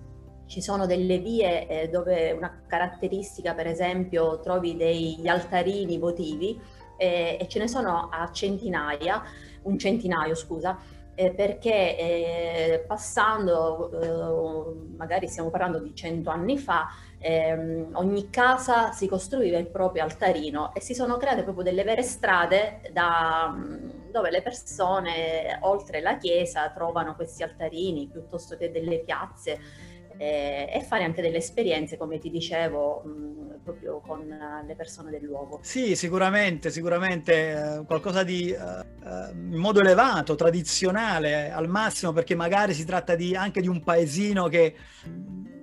Ci 0.45 0.61
sono 0.61 0.85
delle 0.85 1.17
vie 1.17 1.67
eh, 1.67 1.89
dove 1.89 2.31
una 2.31 2.63
caratteristica, 2.67 3.53
per 3.53 3.67
esempio, 3.67 4.39
trovi 4.39 4.75
degli 4.75 5.27
altarini 5.27 5.97
votivi 5.97 6.59
eh, 6.97 7.37
e 7.39 7.47
ce 7.47 7.59
ne 7.59 7.67
sono 7.67 8.09
a 8.11 8.31
centinaia, 8.31 9.23
un 9.63 9.77
centinaio 9.77 10.35
scusa, 10.35 10.77
eh, 11.15 11.31
perché 11.31 11.97
eh, 11.97 12.85
passando, 12.87 13.91
eh, 14.01 14.95
magari 14.97 15.27
stiamo 15.27 15.49
parlando 15.49 15.79
di 15.79 15.93
cento 15.93 16.29
anni 16.29 16.57
fa, 16.57 16.87
ehm, 17.19 17.91
ogni 17.93 18.29
casa 18.29 18.91
si 18.91 19.07
costruiva 19.07 19.57
il 19.57 19.67
proprio 19.67 20.03
altarino 20.03 20.73
e 20.73 20.81
si 20.81 20.93
sono 20.95 21.17
create 21.17 21.43
proprio 21.43 21.63
delle 21.63 21.83
vere 21.83 22.01
strade 22.01 22.81
da, 22.91 23.55
dove 24.11 24.31
le 24.31 24.41
persone, 24.41 25.59
oltre 25.61 26.01
la 26.01 26.17
chiesa, 26.17 26.69
trovano 26.71 27.15
questi 27.15 27.43
altarini 27.43 28.07
piuttosto 28.11 28.57
che 28.57 28.71
delle 28.71 28.99
piazze 28.99 29.59
eh, 30.17 30.69
e 30.73 30.81
fare 30.81 31.03
anche 31.03 31.21
delle 31.21 31.37
esperienze, 31.37 31.97
come 31.97 32.19
ti 32.19 32.29
dicevo, 32.29 33.01
mh, 33.03 33.59
proprio 33.63 33.99
con 33.99 34.25
le 34.65 34.75
persone 34.75 35.11
del 35.11 35.23
luogo. 35.23 35.59
Sì, 35.61 35.95
sicuramente, 35.95 36.69
sicuramente 36.69 37.51
eh, 37.79 37.85
qualcosa 37.85 38.23
di 38.23 38.49
eh, 38.49 38.55
eh 38.55 39.31
in 39.33 39.59
modo 39.59 39.79
elevato, 39.79 40.35
tradizionale 40.35 41.51
al 41.51 41.67
massimo, 41.67 42.11
perché 42.11 42.35
magari 42.35 42.73
si 42.73 42.85
tratta 42.85 43.15
di, 43.15 43.35
anche 43.35 43.61
di 43.61 43.67
un 43.67 43.81
paesino 43.83 44.47
che 44.47 44.75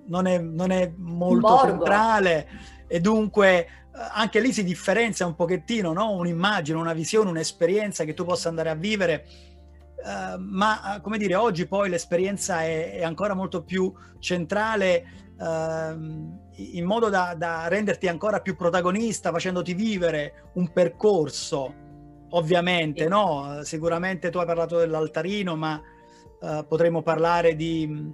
non 0.07 0.27
è, 0.27 0.39
non 0.39 0.71
è 0.71 0.93
molto 0.97 1.59
centrale 1.59 2.49
e 2.87 3.01
dunque 3.01 3.59
eh, 3.59 3.67
anche 3.93 4.41
lì 4.41 4.53
si 4.53 4.65
differenzia 4.65 5.27
un 5.27 5.35
pochettino, 5.35 5.93
no? 5.93 6.13
un'immagine, 6.13 6.79
una 6.79 6.93
visione, 6.93 7.31
un'esperienza 7.31 8.05
che 8.05 8.15
tu 8.15 8.25
possa 8.25 8.49
andare 8.49 8.71
a 8.71 8.75
vivere 8.75 9.27
Uh, 10.03 10.39
ma 10.39 10.99
come 11.03 11.19
dire, 11.19 11.35
oggi 11.35 11.67
poi 11.67 11.91
l'esperienza 11.91 12.63
è, 12.63 12.93
è 12.93 13.05
ancora 13.05 13.35
molto 13.35 13.63
più 13.63 13.93
centrale 14.19 15.05
uh, 15.39 16.39
in 16.57 16.85
modo 16.85 17.09
da, 17.09 17.35
da, 17.37 17.69
renderti 17.69 18.09
ancora 18.09 18.41
più 18.41 18.57
protagonista, 18.57 19.31
facendoti 19.31 19.75
vivere 19.75 20.51
un 20.55 20.73
percorso, 20.73 21.75
ovviamente, 22.31 23.09
no? 23.09 23.61
Sicuramente 23.63 24.31
tu 24.31 24.39
hai 24.39 24.47
parlato 24.47 24.79
dell'altarino, 24.79 25.57
ma 25.57 25.81
uh, 26.41 26.67
potremmo 26.67 27.03
parlare 27.03 27.55
di, 27.55 28.13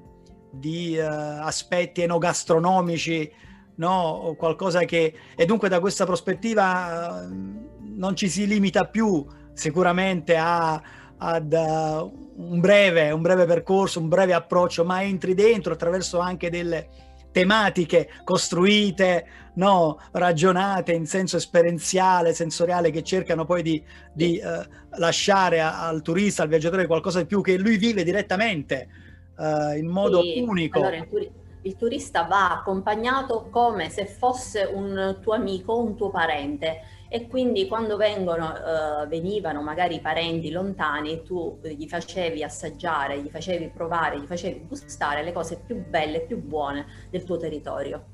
di 0.50 0.98
aspetti 0.98 2.02
enogastronomici, 2.02 3.32
no? 3.76 4.34
qualcosa 4.36 4.84
che... 4.84 5.14
E 5.36 5.44
dunque 5.44 5.68
da 5.68 5.80
questa 5.80 6.04
prospettiva 6.04 7.26
non 7.28 8.14
ci 8.14 8.28
si 8.28 8.46
limita 8.46 8.86
più 8.86 9.24
sicuramente 9.52 10.36
a 10.36 10.80
ad 11.18 11.52
uh, 11.52 12.12
un, 12.36 12.60
breve, 12.60 13.10
un 13.10 13.22
breve 13.22 13.44
percorso, 13.44 14.00
un 14.00 14.08
breve 14.08 14.34
approccio, 14.34 14.84
ma 14.84 15.02
entri 15.02 15.34
dentro 15.34 15.72
attraverso 15.72 16.18
anche 16.18 16.50
delle 16.50 16.88
tematiche 17.32 18.08
costruite, 18.24 19.26
no, 19.54 19.98
ragionate 20.12 20.92
in 20.92 21.06
senso 21.06 21.36
esperienziale, 21.36 22.32
sensoriale, 22.32 22.90
che 22.90 23.02
cercano 23.02 23.44
poi 23.44 23.62
di, 23.62 23.82
di 24.12 24.40
uh, 24.42 24.98
lasciare 24.98 25.60
a, 25.60 25.86
al 25.86 26.02
turista, 26.02 26.42
al 26.42 26.48
viaggiatore 26.48 26.86
qualcosa 26.86 27.20
di 27.20 27.26
più 27.26 27.42
che 27.42 27.58
lui 27.58 27.76
vive 27.76 28.04
direttamente 28.04 28.88
uh, 29.36 29.76
in 29.76 29.86
modo 29.86 30.22
sì, 30.22 30.44
unico. 30.46 30.78
Allora, 30.78 30.96
il, 30.96 31.08
turi- 31.08 31.30
il 31.62 31.76
turista 31.76 32.22
va 32.22 32.52
accompagnato 32.52 33.48
come 33.50 33.90
se 33.90 34.06
fosse 34.06 34.70
un 34.72 35.18
tuo 35.20 35.34
amico, 35.34 35.78
un 35.78 35.96
tuo 35.96 36.10
parente 36.10 36.80
e 37.08 37.26
quindi 37.26 37.66
quando 37.66 37.96
vengono, 37.96 38.48
uh, 38.48 39.06
venivano 39.06 39.62
magari 39.62 40.00
parenti 40.00 40.50
lontani, 40.50 41.22
tu 41.22 41.60
gli 41.62 41.86
facevi 41.86 42.42
assaggiare, 42.42 43.20
gli 43.20 43.28
facevi 43.28 43.70
provare, 43.70 44.20
gli 44.20 44.26
facevi 44.26 44.66
gustare 44.66 45.22
le 45.22 45.32
cose 45.32 45.60
più 45.64 45.84
belle, 45.86 46.20
più 46.20 46.42
buone 46.42 46.86
del 47.10 47.24
tuo 47.24 47.36
territorio. 47.36 48.04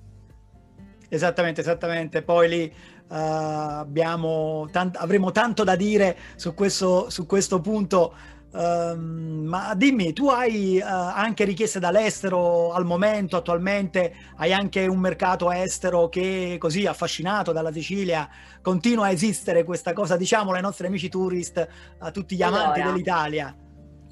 Esattamente, 1.08 1.60
esattamente. 1.60 2.22
Poi 2.22 2.48
lì 2.48 2.74
abbiamo 3.08 4.66
tant- 4.70 4.96
avremo 4.96 5.30
tanto 5.30 5.62
da 5.64 5.76
dire 5.76 6.16
su 6.36 6.54
questo, 6.54 7.10
su 7.10 7.26
questo 7.26 7.60
punto. 7.60 8.14
Um, 8.54 9.44
ma 9.46 9.74
dimmi, 9.74 10.12
tu 10.12 10.28
hai 10.28 10.78
uh, 10.78 10.84
anche 10.84 11.44
richieste 11.44 11.78
dall'estero 11.78 12.72
al 12.72 12.84
momento, 12.84 13.36
attualmente? 13.36 14.14
Hai 14.36 14.52
anche 14.52 14.86
un 14.86 14.98
mercato 14.98 15.50
estero 15.50 16.08
che 16.10 16.56
così 16.58 16.86
affascinato 16.86 17.52
dalla 17.52 17.72
Sicilia 17.72 18.28
continua 18.60 19.06
a 19.06 19.10
esistere 19.10 19.64
questa 19.64 19.94
cosa, 19.94 20.16
diciamolo 20.16 20.56
ai 20.56 20.62
nostri 20.62 20.86
amici 20.86 21.08
tourist, 21.08 21.66
a 21.98 22.10
tutti 22.10 22.36
gli 22.36 22.42
amanti 22.42 22.80
allora, 22.80 22.92
dell'Italia? 22.92 23.56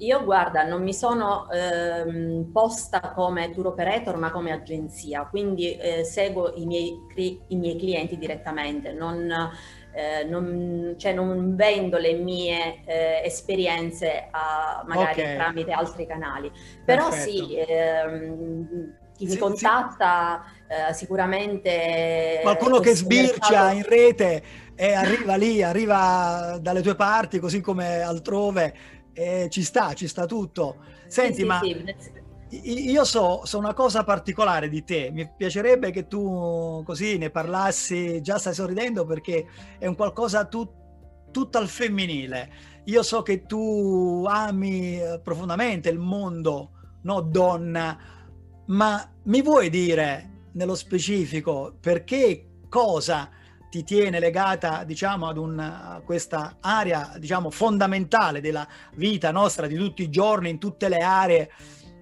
Io 0.01 0.23
guarda, 0.23 0.63
non 0.63 0.81
mi 0.81 0.95
sono 0.95 1.47
ehm, 1.51 2.49
posta 2.51 3.13
come 3.13 3.51
tour 3.51 3.67
operator 3.67 4.17
ma 4.17 4.31
come 4.31 4.51
agenzia, 4.51 5.27
quindi 5.27 5.77
eh, 5.77 6.03
seguo 6.03 6.53
i 6.55 6.65
miei, 6.65 6.97
i 7.49 7.55
miei, 7.55 7.77
clienti 7.77 8.17
direttamente, 8.17 8.93
non, 8.93 9.31
eh, 9.93 10.23
non, 10.23 10.95
cioè 10.97 11.13
non, 11.13 11.55
vendo 11.55 11.97
le 11.97 12.13
mie 12.13 12.83
eh, 12.85 13.21
esperienze 13.23 14.27
a, 14.31 14.83
magari 14.87 15.21
okay. 15.21 15.35
tramite 15.35 15.71
altri 15.71 16.05
canali. 16.05 16.51
Però 16.85 17.09
Perfetto. 17.09 17.29
sì, 17.29 17.55
ehm, 17.55 18.93
chi 19.17 19.27
sì, 19.27 19.33
mi 19.33 19.37
contatta 19.37 20.43
sì. 20.45 20.89
Eh, 20.89 20.93
sicuramente... 20.93 22.39
Qualcuno 22.41 22.79
che 22.79 22.95
sbircia 22.95 23.73
mercato... 23.73 23.75
in 23.75 23.83
rete 23.83 24.43
e 24.75 24.93
arriva 24.93 25.35
lì, 25.35 25.61
arriva 25.61 26.57
dalle 26.61 26.81
tue 26.81 26.95
parti 26.95 27.39
così 27.39 27.61
come 27.61 28.01
altrove 28.01 28.73
e 29.13 29.47
ci 29.49 29.63
sta, 29.63 29.93
ci 29.93 30.07
sta 30.07 30.25
tutto. 30.25 30.77
Senti, 31.07 31.41
sì, 31.41 31.43
ma. 31.43 31.59
Io 32.51 33.05
so, 33.05 33.45
so, 33.45 33.57
una 33.57 33.73
cosa 33.73 34.03
particolare 34.03 34.67
di 34.67 34.83
te, 34.83 35.09
mi 35.11 35.29
piacerebbe 35.35 35.91
che 35.91 36.07
tu 36.07 36.83
così 36.85 37.17
ne 37.17 37.29
parlassi, 37.29 38.21
già 38.21 38.37
stai 38.37 38.53
sorridendo 38.53 39.05
perché 39.05 39.47
è 39.79 39.85
un 39.85 39.95
qualcosa 39.95 40.45
tu, 40.45 40.69
tutto 41.31 41.57
al 41.57 41.69
femminile. 41.69 42.51
Io 42.85 43.03
so 43.03 43.21
che 43.21 43.45
tu 43.45 44.25
ami 44.27 44.99
eh, 44.99 45.19
profondamente 45.23 45.89
il 45.89 45.99
mondo, 45.99 46.71
no 47.03 47.21
donna, 47.21 47.97
ma 48.67 49.11
mi 49.23 49.41
vuoi 49.41 49.69
dire 49.69 50.49
nello 50.53 50.75
specifico 50.75 51.77
perché 51.79 52.63
cosa 52.67 53.29
ti 53.69 53.83
tiene 53.85 54.19
legata 54.19 54.83
diciamo 54.83 55.27
ad 55.27 55.37
un, 55.37 55.57
a 55.57 56.01
questa 56.03 56.57
area 56.59 57.13
diciamo 57.17 57.49
fondamentale 57.49 58.41
della 58.41 58.67
vita 58.95 59.31
nostra 59.31 59.67
di 59.67 59.75
tutti 59.75 60.03
i 60.03 60.09
giorni 60.09 60.49
in 60.49 60.59
tutte 60.59 60.89
le 60.89 60.97
aree? 60.97 61.49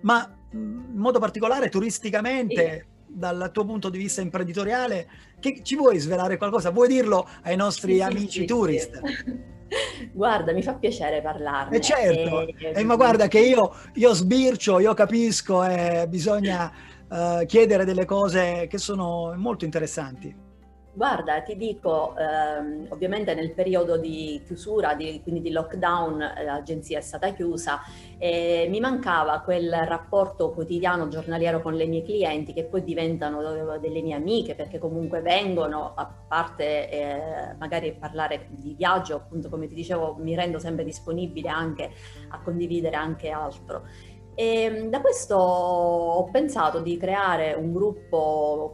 Ma 0.01 0.38
in 0.51 0.95
modo 0.95 1.19
particolare 1.19 1.69
turisticamente 1.69 2.87
sì. 3.05 3.13
dal 3.17 3.49
tuo 3.53 3.65
punto 3.65 3.89
di 3.89 3.97
vista 3.97 4.21
imprenditoriale 4.21 5.07
che 5.39 5.61
ci 5.63 5.75
vuoi 5.75 5.99
svelare 5.99 6.37
qualcosa 6.37 6.71
vuoi 6.71 6.87
dirlo 6.87 7.27
ai 7.43 7.55
nostri 7.55 7.95
sì, 7.95 8.01
amici 8.01 8.39
sì, 8.41 8.45
tourist 8.45 8.99
Guarda, 10.11 10.51
mi 10.51 10.63
fa 10.63 10.73
piacere 10.73 11.21
parlarne. 11.21 11.77
Eh 11.77 11.79
certo, 11.79 12.41
e... 12.41 12.73
Eh, 12.73 12.83
ma 12.83 12.95
guarda 12.95 13.27
che 13.27 13.39
io, 13.39 13.71
io 13.93 14.13
sbircio, 14.13 14.79
io 14.79 14.93
capisco 14.93 15.63
e 15.63 16.07
bisogna 16.07 16.71
uh, 17.07 17.45
chiedere 17.45 17.85
delle 17.85 18.05
cose 18.05 18.67
che 18.67 18.77
sono 18.77 19.33
molto 19.37 19.65
interessanti. 19.65 20.35
Guarda, 20.99 21.39
ti 21.43 21.55
dico, 21.55 22.13
ehm, 22.17 22.87
ovviamente 22.89 23.33
nel 23.33 23.53
periodo 23.53 23.95
di 23.95 24.41
chiusura, 24.45 24.95
di, 24.95 25.21
quindi 25.23 25.39
di 25.39 25.49
lockdown, 25.49 26.21
eh, 26.21 26.43
l'agenzia 26.43 26.97
è 26.97 27.01
stata 27.01 27.31
chiusa 27.31 27.79
e 28.17 28.67
mi 28.69 28.81
mancava 28.81 29.39
quel 29.39 29.71
rapporto 29.71 30.51
quotidiano, 30.51 31.07
giornaliero 31.07 31.61
con 31.61 31.73
le 31.75 31.85
mie 31.85 32.03
clienti 32.03 32.51
che 32.51 32.65
poi 32.65 32.83
diventano 32.83 33.77
delle 33.77 34.01
mie 34.01 34.15
amiche 34.15 34.55
perché 34.55 34.77
comunque 34.77 35.21
vengono, 35.21 35.93
a 35.95 36.05
parte 36.27 36.89
eh, 36.89 37.55
magari 37.57 37.93
parlare 37.93 38.47
di 38.49 38.75
viaggio, 38.77 39.15
appunto 39.15 39.47
come 39.47 39.67
ti 39.69 39.75
dicevo, 39.75 40.17
mi 40.19 40.35
rendo 40.35 40.59
sempre 40.59 40.83
disponibile 40.83 41.47
anche 41.47 41.91
a 42.27 42.41
condividere 42.41 42.97
anche 42.97 43.29
altro. 43.29 43.83
E 44.39 44.61
ehm, 44.63 44.89
da 44.89 45.01
questo 45.01 45.35
ho 45.35 46.23
pensato 46.31 46.79
di 46.79 46.95
creare 46.95 47.55
un 47.55 47.73
gruppo 47.73 48.73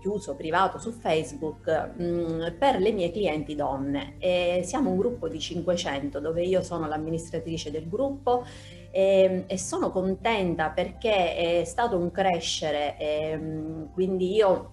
chiuso, 0.00 0.34
privato 0.34 0.78
su 0.78 0.92
Facebook 0.92 1.90
mm, 2.00 2.56
per 2.58 2.78
le 2.78 2.90
mie 2.90 3.10
clienti 3.10 3.54
donne. 3.54 4.14
E 4.18 4.62
siamo 4.64 4.88
un 4.88 4.96
gruppo 4.96 5.28
di 5.28 5.38
500 5.38 6.20
dove 6.20 6.42
io 6.42 6.62
sono 6.62 6.88
l'amministratrice 6.88 7.70
del 7.70 7.86
gruppo 7.86 8.46
e, 8.90 9.44
e 9.46 9.58
sono 9.58 9.90
contenta 9.90 10.70
perché 10.70 11.60
è 11.60 11.64
stato 11.64 11.98
un 11.98 12.10
crescere, 12.10 12.96
e, 12.96 13.36
mm, 13.36 13.84
quindi 13.92 14.32
io 14.32 14.70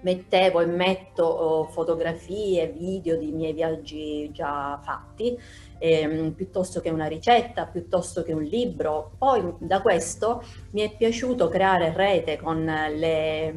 mettevo 0.00 0.60
e 0.60 0.66
metto 0.66 1.24
oh, 1.24 1.64
fotografie, 1.64 2.68
video 2.68 3.16
di 3.18 3.32
miei 3.32 3.52
viaggi 3.52 4.30
già 4.32 4.78
fatti, 4.82 5.38
ehm, 5.78 6.32
piuttosto 6.32 6.80
che 6.80 6.90
una 6.90 7.06
ricetta, 7.06 7.66
piuttosto 7.66 8.22
che 8.22 8.32
un 8.32 8.42
libro. 8.42 9.12
Poi 9.18 9.54
da 9.58 9.80
questo 9.80 10.42
mi 10.72 10.82
è 10.82 10.96
piaciuto 10.96 11.48
creare 11.48 11.92
rete 11.94 12.38
con 12.38 12.64
le, 12.64 13.52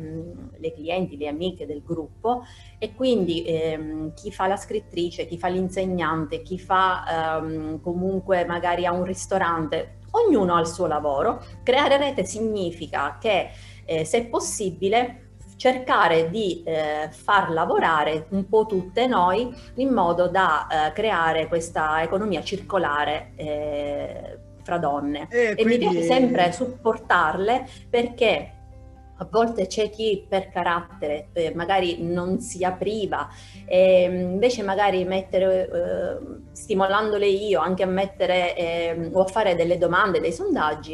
le 0.57 0.73
clienti, 0.73 1.17
le 1.17 1.27
amiche 1.27 1.65
del 1.65 1.81
gruppo 1.83 2.43
e 2.77 2.93
quindi 2.93 3.43
ehm, 3.45 4.13
chi 4.13 4.31
fa 4.31 4.47
la 4.47 4.57
scrittrice, 4.57 5.25
chi 5.25 5.37
fa 5.37 5.47
l'insegnante, 5.47 6.41
chi 6.41 6.59
fa 6.59 7.39
ehm, 7.39 7.81
comunque 7.81 8.45
magari 8.45 8.85
a 8.85 8.91
un 8.91 9.03
ristorante, 9.03 9.99
ognuno 10.11 10.55
ha 10.55 10.59
il 10.59 10.67
suo 10.67 10.87
lavoro. 10.87 11.43
Creare 11.63 11.97
rete 11.97 12.25
significa 12.25 13.17
che 13.19 13.49
eh, 13.85 14.05
se 14.05 14.25
possibile 14.25 15.30
cercare 15.61 16.31
di 16.31 16.63
eh, 16.65 17.09
far 17.11 17.51
lavorare 17.51 18.25
un 18.29 18.49
po' 18.49 18.65
tutte 18.65 19.05
noi 19.05 19.53
in 19.75 19.89
modo 19.89 20.27
da 20.27 20.65
eh, 20.65 20.91
creare 20.91 21.47
questa 21.47 22.01
economia 22.01 22.41
circolare 22.41 23.33
eh, 23.35 24.39
fra 24.63 24.79
donne. 24.79 25.27
E, 25.29 25.49
e 25.49 25.55
quindi... 25.57 25.85
mi 25.85 25.91
piace 25.91 26.01
sempre 26.01 26.51
supportarle 26.51 27.67
perché 27.87 28.53
a 29.17 29.27
volte 29.29 29.67
c'è 29.67 29.91
chi 29.91 30.25
per 30.27 30.49
carattere 30.49 31.27
eh, 31.33 31.53
magari 31.53 32.01
non 32.01 32.39
si 32.39 32.63
apriva 32.63 33.29
e 33.67 34.05
invece 34.05 34.63
magari 34.63 35.05
mettere, 35.05 35.69
eh, 35.69 36.17
stimolandole 36.53 37.27
io 37.27 37.59
anche 37.59 37.83
a 37.83 37.87
mettere 37.87 38.55
eh, 38.55 39.09
o 39.13 39.21
a 39.21 39.27
fare 39.27 39.53
delle 39.53 39.77
domande, 39.77 40.19
dei 40.19 40.33
sondaggi 40.33 40.93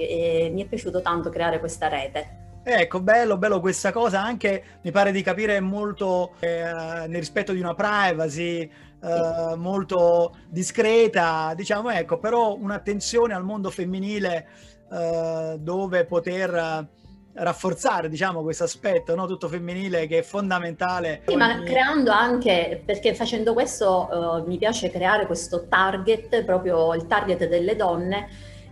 mi 0.51 0.61
è 0.61 0.65
piaciuto 0.67 1.01
tanto 1.01 1.29
creare 1.29 1.59
questa 1.59 1.87
rete. 1.87 2.46
Ecco, 2.69 2.99
bello, 2.99 3.37
bello 3.37 3.61
questa 3.61 3.93
cosa, 3.93 4.21
anche 4.21 4.79
mi 4.81 4.91
pare 4.91 5.13
di 5.13 5.21
capire 5.21 5.61
molto 5.61 6.33
eh, 6.41 6.65
nel 7.07 7.19
rispetto 7.19 7.53
di 7.53 7.61
una 7.61 7.73
privacy 7.73 8.59
eh, 8.59 9.55
molto 9.55 10.35
discreta, 10.49 11.53
diciamo, 11.55 11.91
ecco, 11.91 12.19
però 12.19 12.57
un'attenzione 12.57 13.33
al 13.33 13.45
mondo 13.45 13.69
femminile 13.69 14.47
eh, 14.91 15.55
dove 15.57 16.03
poter 16.03 16.89
rafforzare 17.39 18.09
diciamo 18.09 18.41
questo 18.41 18.63
aspetto 18.63 19.13
no? 19.13 19.27
tutto 19.27 19.47
femminile 19.47 20.07
che 20.07 20.17
è 20.17 20.21
fondamentale 20.23 21.21
sì, 21.27 21.35
ma 21.35 21.61
creando 21.61 22.09
anche 22.09 22.81
perché 22.83 23.13
facendo 23.13 23.53
questo 23.53 24.09
uh, 24.11 24.47
mi 24.47 24.57
piace 24.57 24.89
creare 24.89 25.27
questo 25.27 25.67
target 25.67 26.43
proprio 26.43 26.95
il 26.95 27.05
target 27.05 27.47
delle 27.47 27.75
donne 27.75 28.27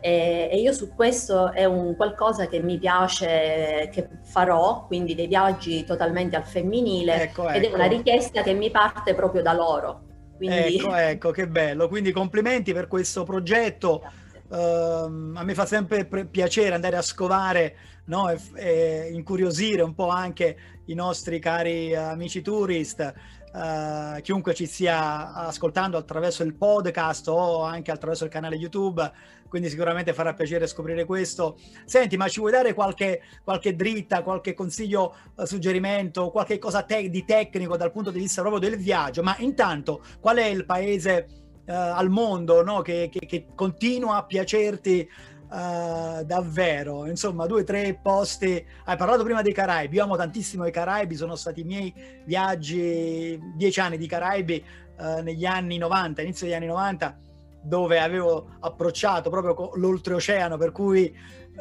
e, 0.06 0.50
e, 0.52 0.60
io 0.60 0.72
su 0.72 0.94
questo 0.94 1.52
è 1.52 1.66
un 1.66 1.96
qualcosa 1.96 2.46
che 2.46 2.62
mi 2.62 2.78
piace, 2.78 3.90
che 3.92 4.08
farò, 4.22 4.86
quindi 4.86 5.16
dei 5.16 5.26
viaggi 5.26 5.84
totalmente 5.84 6.36
al 6.36 6.46
femminile 6.46 7.24
ecco, 7.24 7.48
ecco. 7.48 7.58
ed 7.58 7.64
è 7.64 7.66
ecco. 7.66 7.76
una 7.76 7.88
richiesta 7.88 8.44
che 8.44 8.54
mi 8.54 8.70
parte 8.70 9.16
proprio 9.16 9.42
da 9.42 9.54
loro. 9.54 10.04
Quindi... 10.38 10.78
Ecco, 10.78 10.94
ecco, 10.94 11.32
che 11.32 11.48
bello. 11.48 11.88
Quindi 11.88 12.12
complimenti 12.12 12.72
per 12.72 12.88
questo 12.88 13.24
progetto. 13.24 14.04
Uh, 14.48 15.34
a 15.34 15.44
me 15.44 15.56
fa 15.56 15.66
sempre 15.66 16.06
pre- 16.06 16.26
piacere 16.26 16.76
andare 16.76 16.98
a 16.98 17.02
scovare 17.02 17.76
no? 18.06 18.30
e, 18.30 18.38
e, 18.54 19.10
incuriosire 19.12 19.82
un 19.82 19.96
po' 19.96 20.10
anche 20.10 20.56
i 20.86 20.94
nostri 20.94 21.40
cari 21.40 21.96
amici 21.96 22.44
tourist 22.44 23.12
Uh, 23.56 24.20
chiunque 24.20 24.54
ci 24.54 24.66
stia 24.66 25.32
ascoltando 25.34 25.96
attraverso 25.96 26.44
il 26.44 26.56
podcast 26.56 27.30
o 27.30 27.62
anche 27.62 27.90
attraverso 27.90 28.26
il 28.26 28.30
canale 28.30 28.58
YouTube, 28.58 29.10
quindi 29.48 29.70
sicuramente 29.70 30.12
farà 30.12 30.34
piacere 30.34 30.68
scoprire 30.68 31.06
questo. 31.06 31.58
Senti, 31.86 32.18
ma 32.18 32.28
ci 32.28 32.42
vuoi 32.42 32.52
dare 32.52 32.74
qualche, 32.74 33.22
qualche 33.46 33.74
dritta, 33.74 34.24
qualche 34.24 34.54
consiglio, 34.54 35.16
uh, 35.36 35.46
suggerimento, 35.46 36.32
qualche 36.32 36.60
cosa 36.60 36.84
te- 36.84 37.10
di 37.10 37.24
tecnico 37.24 37.78
dal 37.78 37.94
punto 37.94 38.12
di 38.12 38.20
vista 38.20 38.42
proprio 38.42 38.60
del 38.60 38.78
viaggio? 38.78 39.24
Ma 39.24 39.38
intanto, 39.40 40.04
qual 40.20 40.36
è 40.36 40.46
il 40.48 40.66
paese 40.66 41.26
uh, 41.66 41.72
al 41.72 42.10
mondo 42.10 42.62
no? 42.62 42.82
che, 42.82 43.08
che, 43.10 43.26
che 43.26 43.46
continua 43.56 44.18
a 44.18 44.26
piacerti? 44.26 45.10
Uh, 45.56 46.24
davvero, 46.26 47.06
insomma, 47.06 47.46
due 47.46 47.62
o 47.62 47.64
tre 47.64 47.98
posti. 48.02 48.62
Hai 48.84 48.98
parlato 48.98 49.24
prima 49.24 49.42
dei 49.42 49.54
Caraibi, 49.54 49.96
io 49.96 50.04
amo 50.04 50.18
tantissimo 50.18 50.66
i 50.66 50.72
Caraibi, 50.72 51.16
sono 51.16 51.36
stati 51.36 51.62
i 51.62 51.64
miei 51.64 51.94
viaggi, 52.26 53.40
dieci 53.56 53.80
anni 53.80 53.98
di 53.98 54.06
Caraibi 54.06 54.62
uh, 54.98 55.22
negli 55.22 55.46
anni 55.46 55.78
90, 55.78 56.24
inizio 56.24 56.46
degli 56.46 56.56
anni 56.56 56.66
90, 56.66 57.18
dove 57.62 58.02
avevo 58.02 58.50
approcciato 58.60 59.30
proprio 59.30 59.72
l'oltreoceano, 59.76 60.58
per 60.58 60.74
cui 60.74 61.16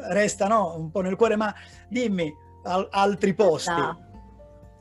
restano 0.09 0.75
un 0.75 0.91
po' 0.91 0.99
nel 0.99 1.15
cuore, 1.15 1.37
ma 1.37 1.55
dimmi 1.87 2.29
al- 2.63 2.89
altri 2.91 3.33
posti. 3.33 3.71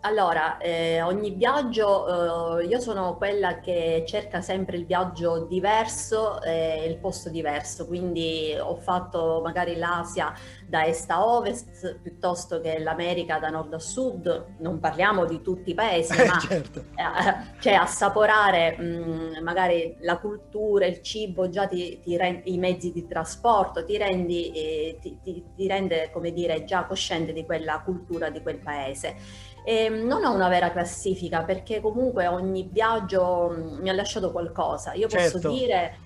Allora, 0.05 0.59
eh, 0.59 1.01
ogni 1.01 1.31
viaggio, 1.31 2.59
eh, 2.59 2.67
io 2.67 2.79
sono 2.79 3.17
quella 3.17 3.61
che 3.61 4.05
cerca 4.07 4.43
sempre 4.43 4.77
il 4.77 4.85
viaggio 4.85 5.47
diverso 5.47 6.43
e 6.43 6.85
il 6.87 6.99
posto 6.99 7.31
diverso, 7.31 7.87
quindi 7.87 8.55
ho 8.59 8.77
fatto 8.77 9.41
magari 9.43 9.77
l'Asia 9.77 10.31
da 10.67 10.85
est 10.85 11.11
a 11.11 11.27
ovest 11.27 12.01
piuttosto 12.03 12.61
che 12.61 12.79
l'America 12.81 13.39
da 13.39 13.49
nord 13.49 13.73
a 13.73 13.79
sud, 13.79 14.57
non 14.59 14.79
parliamo 14.79 15.25
di 15.25 15.41
tutti 15.41 15.71
i 15.71 15.75
paesi, 15.75 16.13
eh, 16.21 16.27
ma 16.27 16.39
certo. 16.39 16.81
eh, 16.81 17.61
cioè 17.61 17.73
assaporare 17.73 18.77
mh, 18.77 19.43
magari 19.43 19.97
la 20.01 20.19
cultura, 20.19 20.85
il 20.85 21.01
cibo, 21.01 21.49
già 21.49 21.67
ti, 21.67 22.01
ti 22.01 22.15
rend- 22.19 22.43
i 22.45 22.59
mezzi 22.59 22.93
di 22.93 23.07
trasporto, 23.07 23.83
ti, 23.87 23.97
rendi, 23.97 24.51
eh, 24.51 24.99
ti, 25.01 25.19
ti, 25.23 25.45
ti 25.57 25.67
rende, 25.67 26.11
come 26.13 26.31
dire, 26.31 26.65
già 26.65 26.85
cosciente 26.85 27.33
di 27.33 27.47
quella 27.47 27.81
cultura, 27.83 28.29
di 28.29 28.43
quel 28.43 28.59
paese. 28.59 29.53
E 29.65 29.89
non 29.89 30.25
ho 30.25 30.35
una 30.35 30.49
vera 30.49 30.71
classifica 30.71 31.43
perché 31.43 31.81
comunque 31.81 32.27
ogni 32.27 32.69
viaggio 32.71 33.51
mm, 33.51 33.81
mi 33.81 33.89
ha 33.89 33.95
lasciato 33.95 34.31
qualcosa. 34.31 34.93
Io 34.93 35.09
posso 35.09 35.41
Certo. 35.41 35.49
dire 35.49 35.99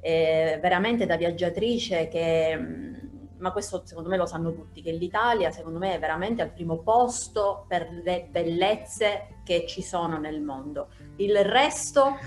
eh, 0.00 0.58
veramente 0.60 1.06
da 1.06 1.16
viaggiatrice 1.16 2.08
che, 2.08 2.56
mm, 2.56 2.94
ma 3.38 3.52
questo 3.52 3.82
secondo 3.84 4.10
me 4.10 4.16
lo 4.16 4.26
sanno 4.26 4.52
tutti, 4.52 4.82
che 4.82 4.92
l'Italia 4.92 5.50
secondo 5.50 5.78
me 5.78 5.94
è 5.94 5.98
veramente 5.98 6.42
al 6.42 6.52
primo 6.52 6.78
posto 6.78 7.64
per 7.66 7.88
le 8.04 8.28
bellezze 8.30 9.40
che 9.44 9.64
ci 9.66 9.82
sono 9.82 10.18
nel 10.18 10.42
mondo. 10.42 10.88
Il 11.16 11.36
resto, 11.42 12.18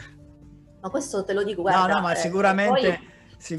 ma 0.81 0.89
questo 0.89 1.23
te 1.23 1.33
lo 1.33 1.43
dico, 1.43 1.61
guarda, 1.61 1.85
no, 1.85 1.93
no, 1.93 2.01
ma 2.01 2.13
eh, 2.13 2.15
sicuramente, 2.15 2.99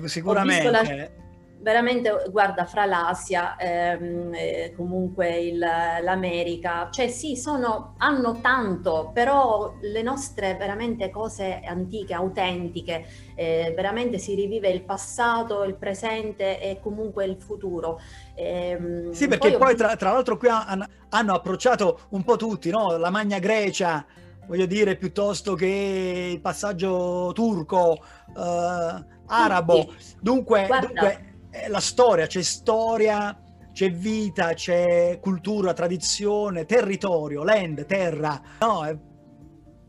ho 0.02 0.06
sicuramente. 0.06 1.28
Veramente, 1.60 2.24
guarda, 2.30 2.64
fra 2.64 2.84
l'Asia, 2.86 3.56
ehm, 3.56 4.32
eh, 4.34 4.72
comunque 4.76 5.36
il- 5.38 5.58
l'America, 5.58 6.88
cioè 6.90 7.08
sì, 7.08 7.36
sono, 7.36 7.94
hanno 7.98 8.40
tanto, 8.40 9.10
però 9.12 9.74
le 9.80 10.02
nostre 10.02 10.54
veramente 10.56 11.10
cose 11.10 11.60
antiche, 11.64 12.14
autentiche, 12.14 13.06
eh, 13.34 13.72
veramente 13.76 14.18
si 14.18 14.34
rivive 14.34 14.68
il 14.70 14.82
passato, 14.84 15.62
il 15.64 15.76
presente 15.76 16.60
e 16.60 16.80
comunque 16.80 17.24
il 17.24 17.36
futuro. 17.40 17.98
Ehm, 18.34 19.12
Sì, 19.12 19.28
perché 19.28 19.52
poi 19.52 19.68
visto- 19.74 19.84
tra, 19.86 19.96
tra 19.96 20.12
l'altro 20.12 20.36
qui 20.36 20.48
han- 20.48 20.86
hanno 21.10 21.34
approcciato 21.34 22.00
un 22.10 22.22
po' 22.22 22.36
tutti, 22.36 22.70
no? 22.70 22.96
La 22.96 23.10
Magna 23.10 23.38
Grecia, 23.38 24.04
voglio 24.46 24.66
dire, 24.66 24.96
piuttosto 24.96 25.54
che 25.54 26.30
il 26.32 26.40
passaggio 26.40 27.30
turco, 27.34 27.98
eh, 28.36 29.04
arabo. 29.26 29.92
Dunque, 30.20 30.66
dunque, 30.80 31.20
eh, 31.50 31.68
la 31.68 31.80
storia, 31.80 32.26
c'è 32.26 32.42
storia, 32.42 33.38
c'è 33.72 33.90
vita, 33.90 34.52
c'è 34.54 35.18
cultura, 35.20 35.72
tradizione, 35.72 36.64
territorio, 36.64 37.42
land, 37.44 37.86
terra. 37.86 38.40
No, 38.60 38.86
eh, 38.86 38.98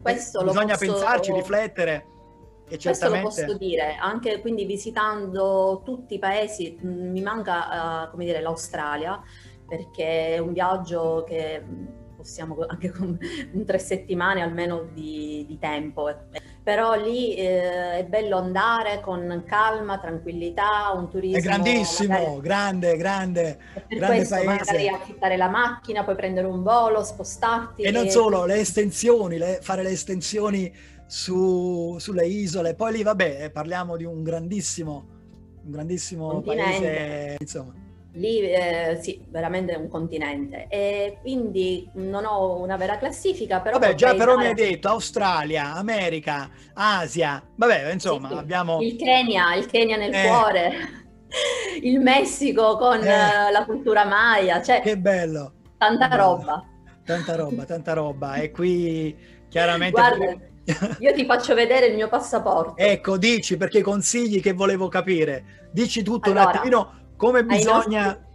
Questo 0.02 0.40
lo 0.42 0.52
bisogna 0.52 0.78
posso- 0.78 0.92
pensarci, 0.92 1.32
riflettere 1.34 2.06
e 2.68 2.78
Questo 2.78 2.90
lo 2.90 2.94
certamente... 2.96 3.22
posso 3.46 3.58
dire, 3.58 3.96
anche 4.00 4.40
quindi 4.40 4.66
visitando 4.66 5.82
tutti 5.84 6.14
i 6.16 6.20
paesi, 6.20 6.78
mh, 6.80 6.88
mi 6.88 7.22
manca, 7.22 8.06
eh, 8.06 8.10
come 8.12 8.26
dire, 8.26 8.40
l'Australia, 8.42 9.22
perché 9.68 10.36
è 10.36 10.38
un 10.38 10.54
viaggio 10.54 11.24
che 11.28 11.60
mh, 11.60 12.16
possiamo 12.16 12.56
anche 12.68 12.92
con 12.92 13.18
tre 13.66 13.80
settimane 13.80 14.42
almeno 14.42 14.84
di, 14.94 15.46
di 15.48 15.58
tempo. 15.60 16.08
Però 16.64 16.94
lì 16.94 17.36
eh, 17.36 17.98
è 17.98 18.06
bello 18.08 18.38
andare 18.38 19.02
con 19.02 19.44
calma, 19.48 19.98
tranquillità, 19.98 20.92
un 20.96 21.10
turismo... 21.10 21.38
È 21.38 21.42
grandissimo, 21.42 22.14
magari- 22.14 22.40
grande, 22.42 22.98
grande. 22.98 23.60
e 23.74 23.82
per 23.82 23.98
grande 23.98 24.16
questo 24.18 24.36
paese. 24.36 24.50
magari 24.50 24.88
affittare 24.90 25.38
la 25.38 25.48
macchina, 25.50 26.04
poi 26.04 26.16
prendere 26.16 26.46
un 26.46 26.62
volo, 26.62 27.04
spostarti. 27.04 27.82
E 27.82 27.90
non 27.90 28.08
solo, 28.10 28.46
le 28.46 28.60
estensioni, 28.60 29.38
le- 29.40 29.58
fare 29.62 29.82
le 29.82 29.90
estensioni 29.90 30.72
su- 31.08 31.98
sulle 31.98 32.28
isole. 32.28 32.76
Poi 32.76 32.94
lì, 32.94 33.04
vabbè, 33.04 33.50
parliamo 33.50 33.98
di 33.98 34.06
un 34.06 34.22
grandissimo, 34.22 35.08
un 35.64 35.72
grandissimo 35.72 36.30
Continente. 36.30 36.72
paese, 36.80 37.36
insomma. 37.40 37.81
Lì 38.14 38.40
eh, 38.42 39.00
sì, 39.02 39.24
veramente 39.30 39.72
è 39.74 39.78
un 39.78 39.88
continente. 39.88 40.68
E 40.68 41.18
quindi 41.22 41.90
non 41.94 42.26
ho 42.26 42.60
una 42.60 42.76
vera 42.76 42.98
classifica, 42.98 43.62
però 43.62 43.80
Vabbè, 43.80 43.96
già 43.96 44.14
però 44.16 44.36
mi 44.36 44.44
dare- 44.44 44.62
hai 44.64 44.70
detto 44.72 44.90
Australia, 44.90 45.74
America, 45.76 46.50
Asia, 46.74 47.42
vabbè, 47.56 47.92
insomma, 47.94 48.28
Sì, 48.28 48.34
sì. 48.34 48.40
abbiamo... 48.40 48.82
il 48.82 48.96
Kenya, 48.98 49.56
il 49.56 49.66
Kenya 49.66 49.96
nel 49.96 50.14
Eh. 50.14 50.28
cuore, 50.28 50.74
il 51.84 52.00
Messico 52.02 52.76
con 52.78 53.02
Eh. 53.02 53.08
eh, 53.48 53.52
la 53.52 53.64
cultura 53.66 54.04
maya, 54.06 54.62
cioè 54.62 54.82
Che 54.82 54.98
bello, 54.98 55.54
tanta 55.78 56.10
bello. 56.10 56.22
roba. 56.22 56.66
tanta 57.06 57.36
roba, 57.36 57.64
tanta 57.64 57.94
roba. 57.94 58.36
E 58.36 58.52
qui 58.52 59.16
chiaramente... 59.48 59.92
Guarda, 60.00 60.38
io 61.00 61.14
ti 61.14 61.26
faccio 61.26 61.54
vedere 61.54 61.88
il 61.88 61.96
mio 61.96 62.10
passaporto. 62.10 62.76
ecco, 62.76 63.18
dici, 63.18 63.56
perché 63.58 63.80
i 63.80 63.82
consigli 63.82 64.42
che 64.42 64.52
volevo 64.54 64.90
capire. 64.90 65.70
Dici 65.72 66.04
tutto 66.04 66.30
un 66.30 66.38
Allora, 66.38 66.52
attimino 66.58 67.00
come 67.22 67.46
bisogna... 67.46 68.06
nostri- 68.06 68.26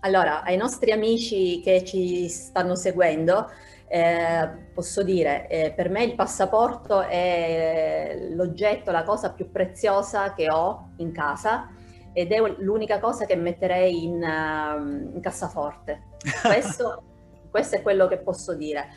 Allora, 0.00 0.42
ai 0.42 0.56
nostri 0.56 0.92
amici 0.92 1.60
che 1.60 1.84
ci 1.84 2.26
stanno 2.28 2.74
seguendo, 2.74 3.50
eh, 3.86 4.48
posso 4.72 5.02
dire, 5.02 5.46
eh, 5.48 5.72
per 5.76 5.90
me 5.90 6.02
il 6.02 6.14
passaporto 6.14 7.02
è 7.02 8.30
l'oggetto, 8.30 8.90
la 8.90 9.02
cosa 9.02 9.32
più 9.32 9.50
preziosa 9.50 10.32
che 10.32 10.50
ho 10.50 10.92
in 10.96 11.12
casa 11.12 11.68
ed 12.14 12.32
è 12.32 12.38
l'unica 12.58 12.98
cosa 12.98 13.26
che 13.26 13.36
metterei 13.36 14.04
in, 14.04 14.22
ehm, 14.22 15.10
in 15.14 15.20
cassaforte. 15.20 16.08
Questo, 16.42 17.02
questo 17.50 17.76
è 17.76 17.82
quello 17.82 18.06
che 18.08 18.18
posso 18.18 18.54
dire. 18.54 18.88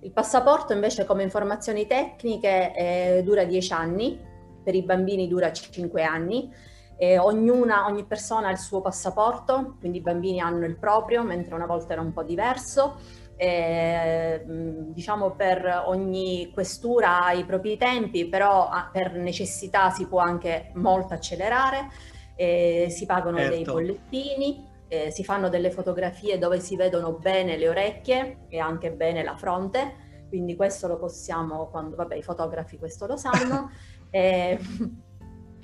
Il 0.00 0.12
passaporto 0.12 0.72
invece 0.72 1.04
come 1.04 1.24
informazioni 1.24 1.86
tecniche 1.88 2.72
eh, 2.76 3.22
dura 3.24 3.44
10 3.44 3.72
anni, 3.72 4.20
per 4.62 4.74
i 4.76 4.82
bambini 4.82 5.26
dura 5.26 5.50
5 5.50 6.02
anni. 6.04 6.52
E 6.96 7.18
ognuna, 7.18 7.86
ogni 7.86 8.04
persona 8.04 8.48
ha 8.48 8.50
il 8.50 8.58
suo 8.58 8.80
passaporto, 8.80 9.76
quindi 9.78 9.98
i 9.98 10.00
bambini 10.00 10.40
hanno 10.40 10.64
il 10.64 10.76
proprio, 10.76 11.22
mentre 11.22 11.54
una 11.54 11.66
volta 11.66 11.92
era 11.92 12.02
un 12.02 12.12
po' 12.12 12.22
diverso. 12.22 12.96
E, 13.36 14.44
diciamo 14.46 15.32
per 15.32 15.82
ogni 15.86 16.50
questura 16.54 17.24
ha 17.24 17.32
i 17.32 17.44
propri 17.44 17.76
tempi, 17.76 18.28
però 18.28 18.68
ah, 18.68 18.88
per 18.92 19.14
necessità 19.14 19.90
si 19.90 20.06
può 20.06 20.20
anche 20.20 20.70
molto 20.74 21.14
accelerare, 21.14 21.88
e 22.36 22.86
si 22.90 23.06
pagano 23.06 23.38
dei 23.38 23.58
Certo. 23.58 23.72
bollettini, 23.72 24.68
eh, 24.88 25.10
si 25.10 25.24
fanno 25.24 25.48
delle 25.48 25.70
fotografie 25.70 26.38
dove 26.38 26.60
si 26.60 26.76
vedono 26.76 27.12
bene 27.12 27.56
le 27.56 27.68
orecchie 27.68 28.46
e 28.48 28.58
anche 28.60 28.92
bene 28.92 29.24
la 29.24 29.36
fronte, 29.36 29.94
quindi 30.28 30.54
questo 30.54 30.86
lo 30.86 30.96
possiamo, 30.96 31.68
quando, 31.70 31.96
vabbè 31.96 32.14
i 32.14 32.22
fotografi 32.22 32.78
questo 32.78 33.06
lo 33.06 33.16
sanno. 33.16 33.70
Eh, 34.14 34.56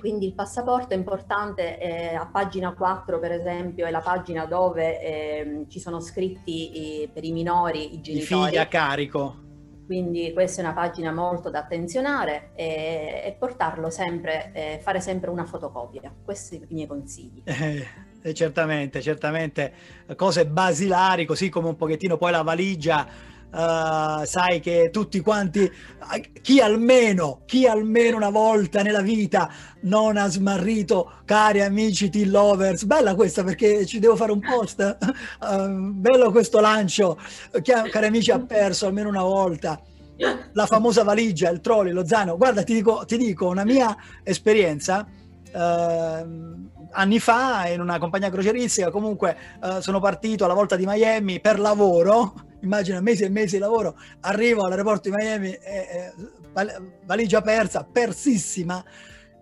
quindi 0.01 0.25
il 0.25 0.33
passaporto 0.33 0.93
è 0.95 0.97
importante, 0.97 1.77
eh, 1.79 2.15
a 2.15 2.25
pagina 2.27 2.73
4 2.73 3.19
per 3.19 3.31
esempio 3.31 3.85
è 3.85 3.91
la 3.91 4.01
pagina 4.01 4.45
dove 4.47 4.99
ehm, 4.99 5.67
ci 5.69 5.79
sono 5.79 5.99
scritti 6.01 7.03
i- 7.03 7.11
per 7.13 7.23
i 7.23 7.31
minori 7.31 7.93
i 7.95 8.01
I 8.13 8.17
genitori, 8.17 8.21
figli 8.21 8.57
a 8.57 8.67
carico. 8.67 9.45
quindi 9.85 10.31
questa 10.33 10.61
è 10.61 10.63
una 10.65 10.73
pagina 10.73 11.11
molto 11.11 11.49
da 11.49 11.59
attenzionare 11.59 12.51
e, 12.55 13.23
e 13.25 13.35
portarlo 13.37 13.89
sempre, 13.89 14.51
eh, 14.53 14.79
fare 14.81 15.01
sempre 15.01 15.29
una 15.29 15.45
fotocopia, 15.45 16.15
questi 16.23 16.55
i 16.69 16.73
miei 16.73 16.87
consigli. 16.87 17.43
Eh, 17.43 17.87
eh, 18.21 18.33
certamente, 18.33 19.01
certamente 19.01 19.73
cose 20.15 20.47
basilari, 20.47 21.25
così 21.25 21.49
come 21.49 21.67
un 21.69 21.75
pochettino 21.75 22.17
poi 22.17 22.31
la 22.31 22.41
valigia. 22.43 23.07
Eh, 23.53 24.25
sai 24.25 24.59
che 24.59 24.89
tutti 24.91 25.19
quanti, 25.19 25.63
eh, 25.63 26.31
chi 26.41 26.59
almeno, 26.59 27.41
chi 27.45 27.67
almeno 27.67 28.17
una 28.17 28.29
volta 28.29 28.81
nella 28.81 29.01
vita 29.01 29.49
non 29.81 30.17
ha 30.17 30.27
smarrito, 30.29 31.11
cari 31.25 31.61
amici 31.61 32.09
tea 32.09 32.27
lovers, 32.27 32.85
bella 32.85 33.15
questa 33.15 33.43
perché 33.43 33.85
ci 33.85 33.99
devo 33.99 34.15
fare 34.15 34.31
un 34.31 34.39
post, 34.39 34.79
Eh, 34.81 35.67
bello 35.67 36.31
questo 36.31 36.59
lancio, 36.59 37.17
chi 37.61 37.71
cari 37.89 38.05
amici 38.05 38.31
ha 38.31 38.39
perso 38.39 38.87
almeno 38.87 39.09
una 39.09 39.23
volta 39.23 39.81
la 40.53 40.65
famosa 40.67 41.03
valigia, 41.03 41.49
il 41.49 41.61
trolley, 41.61 41.91
lo 41.93 42.05
zaino. 42.05 42.37
Guarda, 42.37 42.63
ti 42.63 42.73
dico, 42.73 43.03
ti 43.05 43.17
dico 43.17 43.47
una 43.47 43.63
mia 43.63 43.95
esperienza. 44.23 45.07
ehm, 45.53 46.69
anni 46.91 47.19
fa 47.19 47.67
in 47.67 47.79
una 47.79 47.97
compagnia 47.99 48.29
croceristica 48.29 48.89
comunque 48.91 49.35
eh, 49.63 49.81
sono 49.81 49.99
partito 49.99 50.43
alla 50.45 50.53
volta 50.53 50.75
di 50.75 50.85
Miami 50.85 51.39
per 51.39 51.59
lavoro 51.59 52.33
immagina 52.61 53.01
mesi 53.01 53.23
e 53.23 53.29
mesi 53.29 53.55
di 53.55 53.61
lavoro 53.61 53.97
arrivo 54.21 54.63
all'aeroporto 54.63 55.09
di 55.09 55.15
Miami 55.15 55.51
e, 55.51 55.59
e, 55.61 56.13
val- 56.53 56.93
valigia 57.05 57.41
persa 57.41 57.83
persissima. 57.83 58.83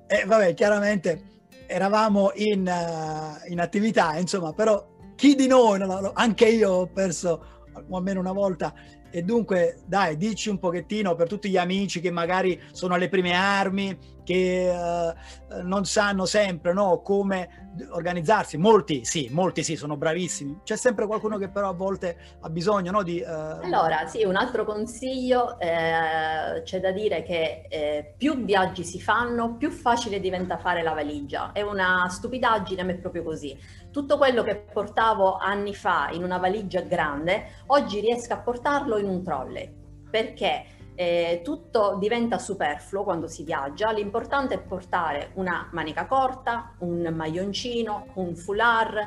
E 0.08 0.24
vabbè 0.26 0.54
chiaramente 0.54 1.24
eravamo 1.68 2.32
in, 2.36 2.68
eh, 2.68 3.52
in 3.52 3.60
attività 3.60 4.18
insomma 4.18 4.54
però 4.54 4.88
chi 5.16 5.36
di 5.36 5.46
noi 5.46 5.80
anche 6.14 6.46
io 6.46 6.72
ho 6.72 6.88
perso 6.88 7.66
almeno 7.92 8.20
una 8.20 8.32
volta. 8.32 8.74
E 9.12 9.24
dunque 9.24 9.80
dai 9.86 10.18
dici 10.18 10.50
un 10.50 10.60
pochettino 10.60 11.16
per 11.16 11.28
tutti 11.28 11.50
gli 11.50 11.58
amici 11.58 12.00
che 12.00 12.12
magari 12.12 12.60
sono 12.72 12.94
alle 12.94 13.10
prime 13.10 13.34
armi 13.34 13.98
che 14.30 14.72
uh, 14.72 15.64
non 15.64 15.86
sanno 15.86 16.28
sempre 16.28 16.72
no, 16.72 17.02
come 17.02 17.72
organizzarsi. 17.90 18.58
Molti 18.58 19.04
sì, 19.04 19.28
molti 19.32 19.64
sì, 19.64 19.76
sono 19.76 19.98
bravissimi. 19.98 20.60
C'è 20.64 20.76
sempre 20.76 21.08
qualcuno 21.08 21.40
che 21.40 21.50
però 21.50 21.70
a 21.70 21.74
volte 21.74 22.16
ha 22.42 22.50
bisogno 22.52 22.92
no, 22.92 23.02
di... 23.02 23.24
Uh... 23.26 23.64
Allora, 23.64 24.06
sì, 24.06 24.24
un 24.26 24.36
altro 24.36 24.66
consiglio, 24.66 25.60
eh, 25.60 26.62
c'è 26.62 26.80
da 26.80 26.92
dire 26.92 27.24
che 27.24 27.66
eh, 27.68 28.14
più 28.16 28.44
viaggi 28.46 28.84
si 28.84 29.02
fanno, 29.02 29.56
più 29.56 29.72
facile 29.72 30.20
diventa 30.20 30.60
fare 30.60 30.84
la 30.84 30.94
valigia. 30.94 31.52
È 31.52 31.62
una 31.62 32.06
stupidaggine, 32.08 32.84
ma 32.84 32.92
è 32.92 32.98
proprio 32.98 33.24
così. 33.24 33.58
Tutto 33.90 34.18
quello 34.20 34.44
che 34.44 34.58
portavo 34.58 35.38
anni 35.38 35.74
fa 35.74 36.10
in 36.12 36.24
una 36.24 36.38
valigia 36.38 36.82
grande, 36.82 37.46
oggi 37.68 38.00
riesco 38.00 38.34
a 38.34 38.38
portarlo 38.38 39.00
in 39.00 39.10
un 39.10 39.24
trolley. 39.24 39.74
Perché? 40.12 40.78
Eh, 41.00 41.40
tutto 41.46 41.96
diventa 41.98 42.38
superfluo 42.38 43.06
quando 43.06 43.30
si 43.30 43.44
viaggia, 43.44 43.90
l'importante 43.92 44.56
è 44.56 44.60
portare 44.60 45.32
una 45.36 45.70
manica 45.72 46.06
corta, 46.06 46.74
un 46.80 47.10
maglioncino, 47.16 48.08
un 48.16 48.36
foulard, 48.36 48.98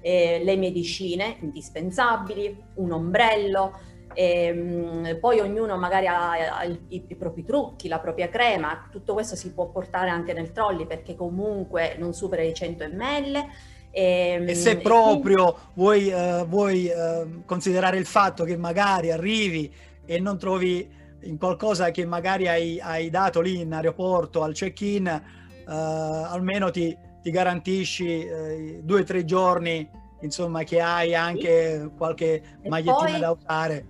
eh, 0.00 0.40
le 0.44 0.56
medicine 0.56 1.38
indispensabili, 1.40 2.62
un 2.74 2.92
ombrello, 2.92 3.76
e, 4.14 5.18
poi 5.20 5.40
ognuno 5.40 5.76
magari 5.76 6.06
ha, 6.06 6.62
i, 6.62 7.06
i, 7.08 7.16
propri 7.16 7.42
trucchi, 7.42 7.88
la 7.88 7.98
propria 7.98 8.28
crema, 8.28 8.86
tutto 8.88 9.12
questo 9.12 9.34
si 9.34 9.52
può 9.52 9.66
portare 9.66 10.10
anche 10.10 10.32
nel 10.32 10.52
trolley 10.52 10.86
perché 10.86 11.16
comunque 11.16 11.96
non 11.98 12.14
supera 12.14 12.42
i 12.42 12.54
100 12.54 12.86
ml. 12.88 13.46
E, 13.90 14.44
e 14.46 14.54
se 14.54 14.76
proprio 14.76 15.58
quindi... 15.74 16.12
vuoi, 16.12 16.12
uh, 16.12 16.46
vuoi 16.46 16.86
uh, 16.86 17.42
considerare 17.44 17.96
il 17.96 18.06
fatto 18.06 18.44
che 18.44 18.56
magari 18.56 19.10
arrivi 19.10 19.70
e 20.06 20.20
non 20.20 20.38
trovi 20.38 21.00
in 21.22 21.38
qualcosa 21.38 21.90
che 21.90 22.04
magari 22.04 22.48
hai, 22.48 22.80
hai 22.80 23.10
dato 23.10 23.40
lì 23.40 23.60
in 23.60 23.72
aeroporto 23.72 24.42
al 24.42 24.54
check-in, 24.54 25.06
eh, 25.06 25.22
almeno 25.66 26.70
ti, 26.70 26.96
ti 27.22 27.30
garantisci 27.30 28.24
eh, 28.24 28.80
due 28.82 29.00
o 29.00 29.04
tre 29.04 29.24
giorni, 29.24 29.88
insomma, 30.20 30.62
che 30.64 30.80
hai 30.80 31.14
anche 31.14 31.90
qualche 31.96 32.42
e 32.60 32.68
magliettina 32.68 33.18
da 33.18 33.30
usare. 33.30 33.86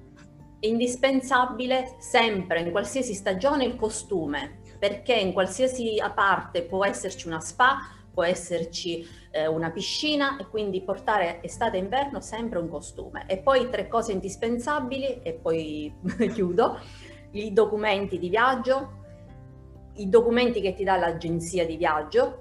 Indispensabile 0.61 1.97
sempre, 1.99 2.61
in 2.61 2.71
qualsiasi 2.71 3.15
stagione, 3.15 3.65
il 3.65 3.77
costume, 3.77 4.61
perché 4.79 5.15
in 5.15 5.33
qualsiasi 5.33 5.97
parte 6.15 6.63
può 6.63 6.85
esserci 6.85 7.27
una 7.27 7.41
spa, 7.41 7.79
può 8.13 8.23
esserci 8.23 9.05
eh, 9.31 9.47
una 9.47 9.71
piscina 9.71 10.37
e 10.37 10.47
quindi 10.47 10.83
portare 10.83 11.43
estate 11.43 11.79
e 11.79 11.81
inverno 11.81 12.21
sempre 12.21 12.59
un 12.59 12.69
costume. 12.69 13.25
E 13.27 13.39
poi 13.39 13.69
tre 13.71 13.89
cose 13.89 14.13
indispensabili 14.13 15.23
e 15.23 15.33
poi 15.33 15.93
chiudo 16.33 16.79
i 17.33 17.53
documenti 17.53 18.19
di 18.19 18.29
viaggio, 18.29 19.01
i 19.95 20.09
documenti 20.09 20.61
che 20.61 20.75
ti 20.75 20.85
dà 20.85 20.97
l'agenzia 20.97 21.67
di 21.67 21.77
viaggio 21.77 22.39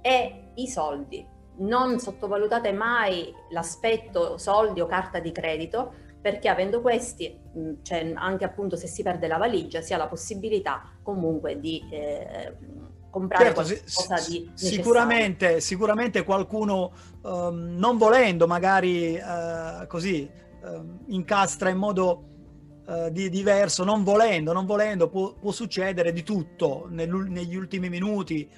e 0.00 0.50
i 0.54 0.66
soldi. 0.66 1.26
Non 1.58 1.98
sottovalutate 1.98 2.72
mai 2.72 3.32
l'aspetto 3.50 4.38
soldi 4.38 4.80
o 4.80 4.86
carta 4.86 5.18
di 5.18 5.32
credito 5.32 5.92
perché 6.20 6.48
avendo 6.48 6.80
questi, 6.80 7.38
cioè 7.82 8.12
anche 8.14 8.44
appunto 8.44 8.76
se 8.76 8.86
si 8.86 9.02
perde 9.02 9.26
la 9.28 9.38
valigia, 9.38 9.80
si 9.80 9.94
ha 9.94 9.96
la 9.96 10.08
possibilità 10.08 10.82
comunque 11.02 11.58
di 11.58 11.82
eh, 11.90 12.54
comprare 13.10 13.44
certo, 13.44 13.62
qualcosa 13.62 14.16
si, 14.16 14.30
di 14.30 14.38
necessario. 14.44 14.82
Sicuramente, 14.82 15.60
sicuramente 15.60 16.24
qualcuno 16.24 16.92
um, 17.22 17.74
non 17.76 17.96
volendo 17.96 18.46
magari 18.46 19.14
uh, 19.16 19.86
così 19.86 20.28
uh, 20.62 20.98
incastra 21.06 21.70
in 21.70 21.78
modo 21.78 22.24
uh, 22.88 23.10
di 23.10 23.28
diverso, 23.28 23.84
non 23.84 24.02
volendo, 24.02 24.52
non 24.52 24.66
volendo, 24.66 25.08
può, 25.08 25.34
può 25.34 25.52
succedere 25.52 26.12
di 26.12 26.22
tutto 26.22 26.86
negli 26.90 27.54
ultimi 27.54 27.88
minuti. 27.88 28.48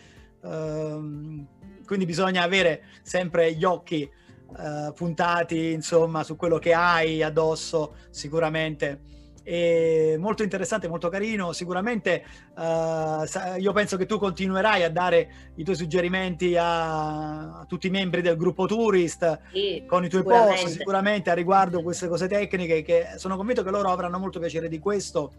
Uh, 0.40 1.46
quindi 1.84 2.06
bisogna 2.06 2.42
avere 2.42 2.84
sempre 3.02 3.52
gli 3.52 3.64
occhi 3.64 4.08
uh, 4.46 4.92
puntati, 4.94 5.72
insomma, 5.72 6.22
su 6.22 6.36
quello 6.36 6.58
che 6.58 6.72
hai 6.72 7.22
addosso, 7.22 7.96
sicuramente 8.10 9.00
e 9.42 10.16
molto 10.18 10.42
interessante, 10.42 10.88
molto 10.88 11.08
carino. 11.08 11.52
Sicuramente 11.52 12.24
uh, 12.56 13.58
io 13.58 13.72
penso 13.72 13.96
che 13.96 14.06
tu 14.06 14.18
continuerai 14.18 14.82
a 14.82 14.90
dare 14.90 15.52
i 15.56 15.64
tuoi 15.64 15.76
suggerimenti 15.76 16.56
a, 16.56 17.60
a 17.60 17.64
tutti 17.66 17.86
i 17.86 17.90
membri 17.90 18.22
del 18.22 18.36
gruppo 18.36 18.66
Tourist 18.66 19.40
sì, 19.52 19.84
con 19.86 20.04
i 20.04 20.08
tuoi 20.08 20.22
post 20.22 20.68
sicuramente 20.68 21.30
a 21.30 21.34
riguardo 21.34 21.82
queste 21.82 22.08
cose 22.08 22.28
tecniche 22.28 22.82
che 22.82 23.14
sono 23.16 23.36
convinto 23.36 23.62
che 23.62 23.70
loro 23.70 23.90
avranno 23.90 24.18
molto 24.18 24.38
piacere 24.38 24.68
di 24.68 24.78
questo. 24.78 25.32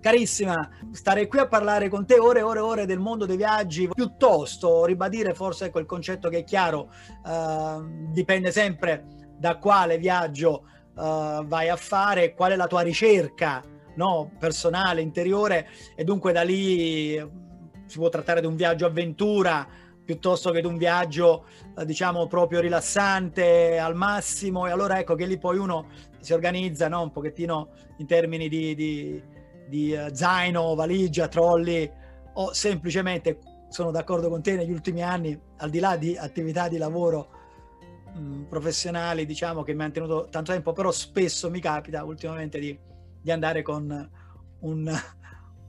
Carissima, 0.00 0.68
stare 0.92 1.26
qui 1.26 1.38
a 1.38 1.48
parlare 1.48 1.88
con 1.88 2.04
te 2.04 2.18
ore 2.18 2.40
e 2.40 2.42
ore 2.42 2.58
e 2.58 2.62
ore 2.62 2.84
del 2.84 2.98
mondo 2.98 3.24
dei 3.24 3.38
viaggi, 3.38 3.88
piuttosto 3.88 4.84
ribadire 4.84 5.32
forse 5.32 5.64
ecco 5.64 5.78
il 5.78 5.86
concetto 5.86 6.28
che 6.28 6.40
è 6.40 6.44
chiaro, 6.44 6.90
uh, 7.24 8.10
dipende 8.12 8.52
sempre 8.52 9.06
da 9.38 9.56
quale 9.56 9.96
viaggio 9.96 10.68
uh, 10.94 11.44
vai 11.44 11.68
a 11.68 11.76
fare, 11.76 12.34
qual 12.34 12.52
è 12.52 12.56
la 12.56 12.66
tua 12.66 12.82
ricerca 12.82 13.62
no? 13.96 14.30
personale, 14.38 15.00
interiore 15.00 15.68
e 15.94 16.04
dunque 16.04 16.32
da 16.32 16.42
lì 16.42 17.16
eh, 17.16 17.28
si 17.86 17.98
può 17.98 18.08
trattare 18.08 18.40
di 18.40 18.46
un 18.46 18.56
viaggio 18.56 18.86
avventura 18.86 19.66
piuttosto 20.04 20.50
che 20.50 20.60
di 20.60 20.66
un 20.66 20.76
viaggio 20.76 21.46
uh, 21.76 21.84
diciamo 21.84 22.26
proprio 22.26 22.60
rilassante 22.60 23.78
al 23.78 23.94
massimo 23.94 24.66
e 24.66 24.70
allora 24.70 24.98
ecco 24.98 25.14
che 25.14 25.26
lì 25.26 25.38
poi 25.38 25.58
uno 25.58 25.86
si 26.20 26.32
organizza 26.32 26.88
no? 26.88 27.02
un 27.02 27.10
pochettino 27.10 27.68
in 27.98 28.06
termini 28.06 28.48
di, 28.48 28.74
di, 28.74 29.22
di 29.68 29.92
uh, 29.92 30.14
zaino, 30.14 30.74
valigia, 30.74 31.28
trolley 31.28 31.90
o 32.34 32.52
semplicemente 32.52 33.38
sono 33.68 33.90
d'accordo 33.90 34.28
con 34.28 34.42
te 34.42 34.54
negli 34.54 34.70
ultimi 34.70 35.02
anni 35.02 35.38
al 35.58 35.70
di 35.70 35.80
là 35.80 35.96
di 35.96 36.16
attività 36.16 36.68
di 36.68 36.76
lavoro 36.76 37.33
mh, 38.14 38.42
professionali, 38.48 39.26
diciamo, 39.26 39.62
che 39.62 39.74
mi 39.74 39.82
hanno 39.82 39.92
tenuto 39.92 40.28
tanto 40.30 40.52
tempo, 40.52 40.72
però 40.72 40.90
spesso 40.90 41.50
mi 41.50 41.60
capita 41.60 42.04
ultimamente 42.04 42.58
di, 42.58 42.78
di 43.20 43.30
andare 43.30 43.62
con 43.62 44.10
un, 44.60 45.00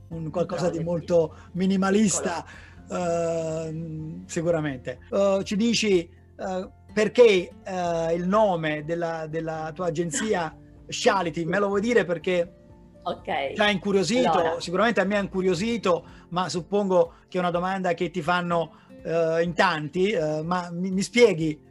un 0.09 0.29
qualcosa 0.29 0.69
di 0.69 0.83
molto 0.83 1.35
minimalista, 1.53 2.45
uh, 2.87 4.23
sicuramente. 4.25 4.99
Uh, 5.09 5.41
ci 5.43 5.55
dici 5.55 6.09
uh, 6.37 6.69
perché 6.93 7.51
il 8.13 8.25
nome 8.25 8.85
della, 8.85 9.27
della 9.27 9.71
tua 9.73 9.87
agenzia 9.87 10.55
Shality, 10.87 11.43
me 11.43 11.59
lo 11.59 11.67
vuoi 11.67 11.81
dire 11.81 12.05
perché 12.05 12.59
Ok. 13.07 13.53
Ti 13.53 13.61
ha 13.61 13.69
incuriosito, 13.69 14.31
allora. 14.31 14.59
sicuramente 14.59 14.99
a 14.99 15.03
me 15.03 15.15
ha 15.15 15.19
incuriosito, 15.19 16.07
ma 16.29 16.49
suppongo 16.49 17.17
che 17.27 17.37
è 17.37 17.39
una 17.39 17.51
domanda 17.51 17.93
che 17.93 18.09
ti 18.09 18.23
fanno 18.23 18.79
in 19.43 19.53
tanti, 19.53 20.17
ma 20.43 20.71
mi, 20.71 20.89
mi, 20.89 21.03
spieghi 21.03 21.61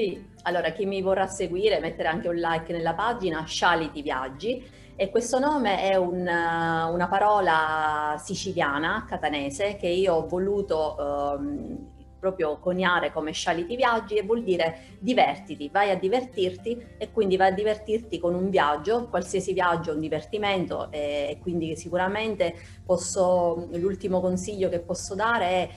sì, 0.00 0.24
allora 0.44 0.70
chi 0.70 0.86
mi 0.86 1.02
vorrà 1.02 1.26
seguire 1.26 1.78
mettere 1.78 2.08
anche 2.08 2.28
un 2.28 2.36
like 2.36 2.72
nella 2.72 2.94
pagina 2.94 3.44
Scialiti 3.44 4.00
Viaggi 4.00 4.66
e 4.96 5.10
questo 5.10 5.38
nome 5.38 5.82
è 5.82 5.96
un, 5.96 6.20
una 6.20 7.08
parola 7.08 8.16
siciliana, 8.18 9.04
catanese, 9.06 9.76
che 9.76 9.88
io 9.88 10.14
ho 10.14 10.26
voluto 10.26 10.96
um, 10.98 11.88
proprio 12.18 12.58
coniare 12.58 13.12
come 13.12 13.32
Scialiti 13.32 13.76
Viaggi 13.76 14.16
e 14.16 14.22
vuol 14.22 14.42
dire 14.42 14.96
divertiti, 14.98 15.68
vai 15.70 15.90
a 15.90 15.96
divertirti 15.96 16.94
e 16.98 17.10
quindi 17.12 17.36
vai 17.36 17.48
a 17.48 17.54
divertirti 17.54 18.18
con 18.18 18.34
un 18.34 18.50
viaggio, 18.50 19.08
qualsiasi 19.08 19.52
viaggio 19.52 19.90
è 19.90 19.94
un 19.94 20.00
divertimento 20.00 20.90
e 20.90 21.38
quindi 21.40 21.76
sicuramente 21.76 22.54
posso, 22.84 23.68
l'ultimo 23.72 24.20
consiglio 24.20 24.68
che 24.68 24.80
posso 24.80 25.14
dare 25.14 25.46
è 25.46 25.70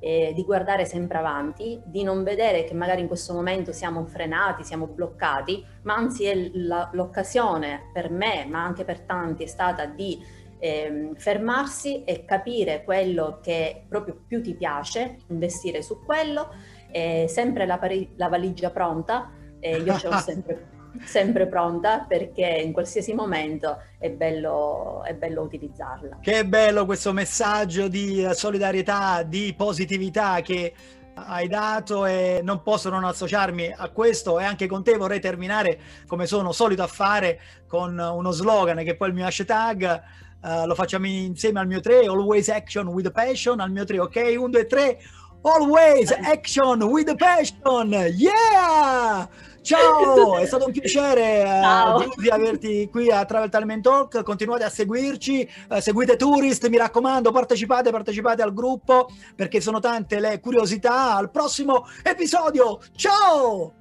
eh, 0.00 0.32
di 0.34 0.42
guardare 0.44 0.84
sempre 0.84 1.18
avanti, 1.18 1.80
di 1.84 2.02
non 2.02 2.24
vedere 2.24 2.64
che 2.64 2.74
magari 2.74 3.02
in 3.02 3.06
questo 3.06 3.32
momento 3.32 3.72
siamo 3.72 4.04
frenati, 4.06 4.64
siamo 4.64 4.86
bloccati, 4.86 5.64
ma 5.82 5.94
anzi 5.94 6.24
è 6.24 6.50
la, 6.54 6.88
l'occasione 6.92 7.90
per 7.92 8.10
me, 8.10 8.46
ma 8.46 8.64
anche 8.64 8.84
per 8.84 9.00
tanti, 9.00 9.44
è 9.44 9.46
stata 9.46 9.86
di 9.86 10.18
eh, 10.58 11.10
fermarsi 11.14 12.04
e 12.04 12.24
capire 12.24 12.82
quello 12.82 13.38
che 13.42 13.84
proprio 13.88 14.22
più 14.26 14.42
ti 14.42 14.54
piace, 14.54 15.18
investire 15.28 15.82
su 15.82 16.02
quello, 16.04 16.52
eh, 16.90 17.26
sempre 17.28 17.66
la, 17.66 17.78
pari- 17.78 18.12
la 18.16 18.28
valigia 18.28 18.70
pronta, 18.70 19.30
io 19.60 19.98
ce 19.98 20.08
l'ho 20.08 20.16
sempre 20.24 20.78
sempre 21.04 21.46
pronta 21.46 22.04
perché 22.06 22.46
in 22.46 22.72
qualsiasi 22.72 23.12
momento 23.14 23.82
è 23.98 24.10
bello, 24.10 25.02
è 25.04 25.14
bello 25.14 25.42
utilizzarla. 25.42 26.18
Che 26.20 26.46
bello 26.46 26.84
questo 26.84 27.12
messaggio 27.12 27.88
di 27.88 28.26
solidarietà, 28.32 29.22
di 29.22 29.54
positività 29.56 30.40
che 30.40 30.72
hai 31.14 31.48
dato 31.48 32.06
e 32.06 32.40
non 32.42 32.62
posso 32.62 32.88
non 32.88 33.04
associarmi 33.04 33.74
a 33.76 33.88
questo. 33.90 34.38
E 34.40 34.44
anche 34.44 34.66
con 34.66 34.82
te 34.82 34.96
vorrei 34.96 35.20
terminare 35.20 35.80
come 36.06 36.26
sono 36.26 36.52
solito 36.52 36.82
a 36.82 36.86
fare 36.86 37.40
con 37.66 37.98
uno 37.98 38.30
slogan 38.30 38.78
che 38.78 38.92
è 38.92 38.96
poi 38.96 39.08
il 39.08 39.14
mio 39.14 39.26
hashtag. 39.26 40.02
Uh, 40.42 40.64
lo 40.64 40.74
facciamo 40.74 41.06
insieme 41.06 41.60
al 41.60 41.66
mio 41.66 41.80
3 41.80 42.06
always 42.06 42.48
action 42.48 42.86
with 42.88 43.10
passion. 43.10 43.60
Al 43.60 43.70
mio 43.70 43.84
3 43.84 43.98
ok? 44.00 44.34
1 44.38 44.48
2 44.48 44.66
3 44.66 44.98
always 45.42 46.10
action 46.24 46.82
with 46.82 47.14
passion. 47.16 47.90
Yeah 48.16 49.28
Ciao, 49.62 50.38
è 50.38 50.46
stato 50.46 50.66
un 50.66 50.72
piacere 50.72 51.42
uh, 51.42 52.30
averti 52.30 52.88
qui 52.90 53.10
a 53.10 53.24
Travel 53.24 53.50
Talent 53.50 53.82
Talk. 53.82 54.22
Continuate 54.22 54.64
a 54.64 54.70
seguirci, 54.70 55.48
uh, 55.68 55.80
seguite 55.80 56.16
Tourist, 56.16 56.68
mi 56.68 56.76
raccomando, 56.76 57.30
partecipate, 57.30 57.90
partecipate 57.90 58.42
al 58.42 58.54
gruppo 58.54 59.08
perché 59.36 59.60
sono 59.60 59.80
tante 59.80 60.20
le 60.20 60.40
curiosità. 60.40 61.14
Al 61.14 61.30
prossimo 61.30 61.86
episodio. 62.02 62.80
Ciao! 62.94 63.74